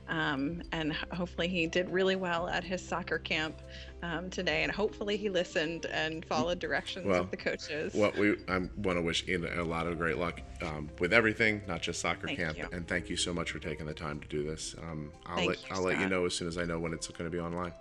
[0.08, 3.62] um, and hopefully he did really well at his soccer camp
[4.04, 7.94] um, today, and hopefully he listened and followed directions Well, of the coaches.
[7.94, 11.62] Well, we I want to wish Ian a lot of great luck um, with everything,
[11.68, 12.58] not just soccer Thank camp.
[12.58, 12.68] you.
[12.72, 14.76] And thank you so much for taking the time to do this.
[14.82, 16.94] Um, I'll Thank let you, I'll let you know as soon as I know when
[16.94, 17.74] it's going to be online.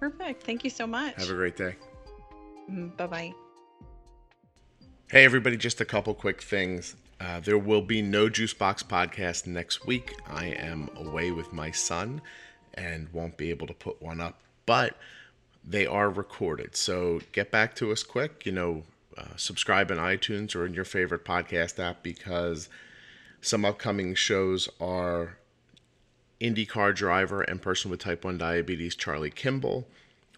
[0.00, 0.44] Perfect.
[0.44, 1.14] Thank you so much.
[1.16, 1.76] Have a great day.
[2.68, 3.47] Bye bye.
[5.10, 6.94] Hey, everybody, just a couple quick things.
[7.18, 10.14] Uh, there will be no Juicebox podcast next week.
[10.26, 12.20] I am away with my son
[12.74, 14.98] and won't be able to put one up, but
[15.64, 16.76] they are recorded.
[16.76, 18.44] So get back to us quick.
[18.44, 18.82] You know,
[19.16, 22.68] uh, subscribe in iTunes or in your favorite podcast app because
[23.40, 25.38] some upcoming shows are
[26.38, 29.88] IndyCar driver and person with type 1 diabetes Charlie Kimball.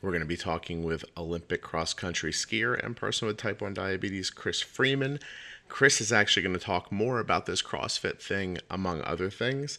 [0.02, 3.74] We're going to be talking with Olympic cross country skier and person with type 1
[3.74, 5.20] diabetes Chris Freeman.
[5.68, 9.78] Chris is actually going to talk more about this CrossFit thing, among other things.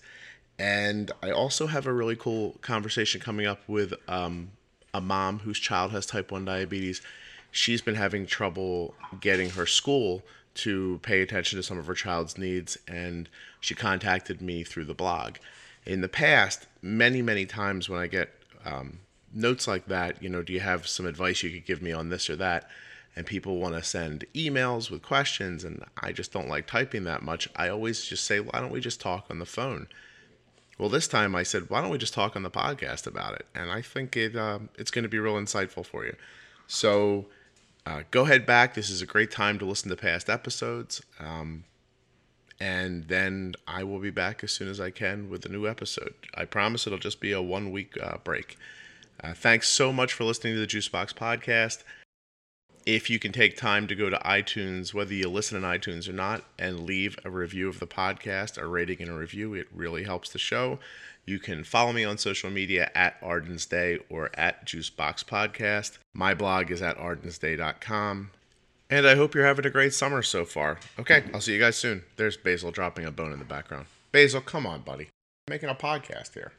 [0.60, 4.52] And I also have a really cool conversation coming up with um,
[4.94, 7.02] a mom whose child has type 1 diabetes.
[7.50, 10.22] She's been having trouble getting her school
[10.54, 13.28] to pay attention to some of her child's needs, and
[13.60, 15.38] she contacted me through the blog.
[15.84, 18.30] In the past, many, many times when I get
[18.64, 19.00] um,
[19.34, 22.10] notes like that, you know, do you have some advice you could give me on
[22.10, 22.70] this or that?
[23.16, 27.24] And people want to send emails with questions, and I just don't like typing that
[27.24, 27.50] much.
[27.56, 29.88] I always just say, why don't we just talk on the phone?
[30.78, 33.46] Well, this time I said, why don't we just talk on the podcast about it?
[33.54, 36.16] And I think it uh, it's going to be real insightful for you.
[36.68, 37.26] So
[37.86, 38.74] uh, go ahead back.
[38.74, 41.02] This is a great time to listen to past episodes.
[41.20, 41.66] Um,
[42.60, 46.14] and then I will be back as soon as I can with a new episode.
[46.36, 48.58] I promise it'll just be a one week uh, break.
[49.24, 51.84] Uh, thanks so much for listening to the Juicebox podcast.
[52.86, 56.14] If you can take time to go to iTunes, whether you listen in iTunes or
[56.14, 60.04] not, and leave a review of the podcast, a rating and a review, it really
[60.04, 60.80] helps the show.
[61.26, 66.00] You can follow me on social media at Arden's Day or at Juicebox Podcast.
[66.16, 68.32] My blog is at ardensday.com.
[68.90, 70.80] And I hope you're having a great summer so far.
[71.00, 72.04] Okay, I'll see you guys soon.
[72.18, 73.86] There's Basil dropping a bone in the background.
[74.12, 75.06] Basil, come on, buddy.
[75.48, 76.52] I'm making a podcast here.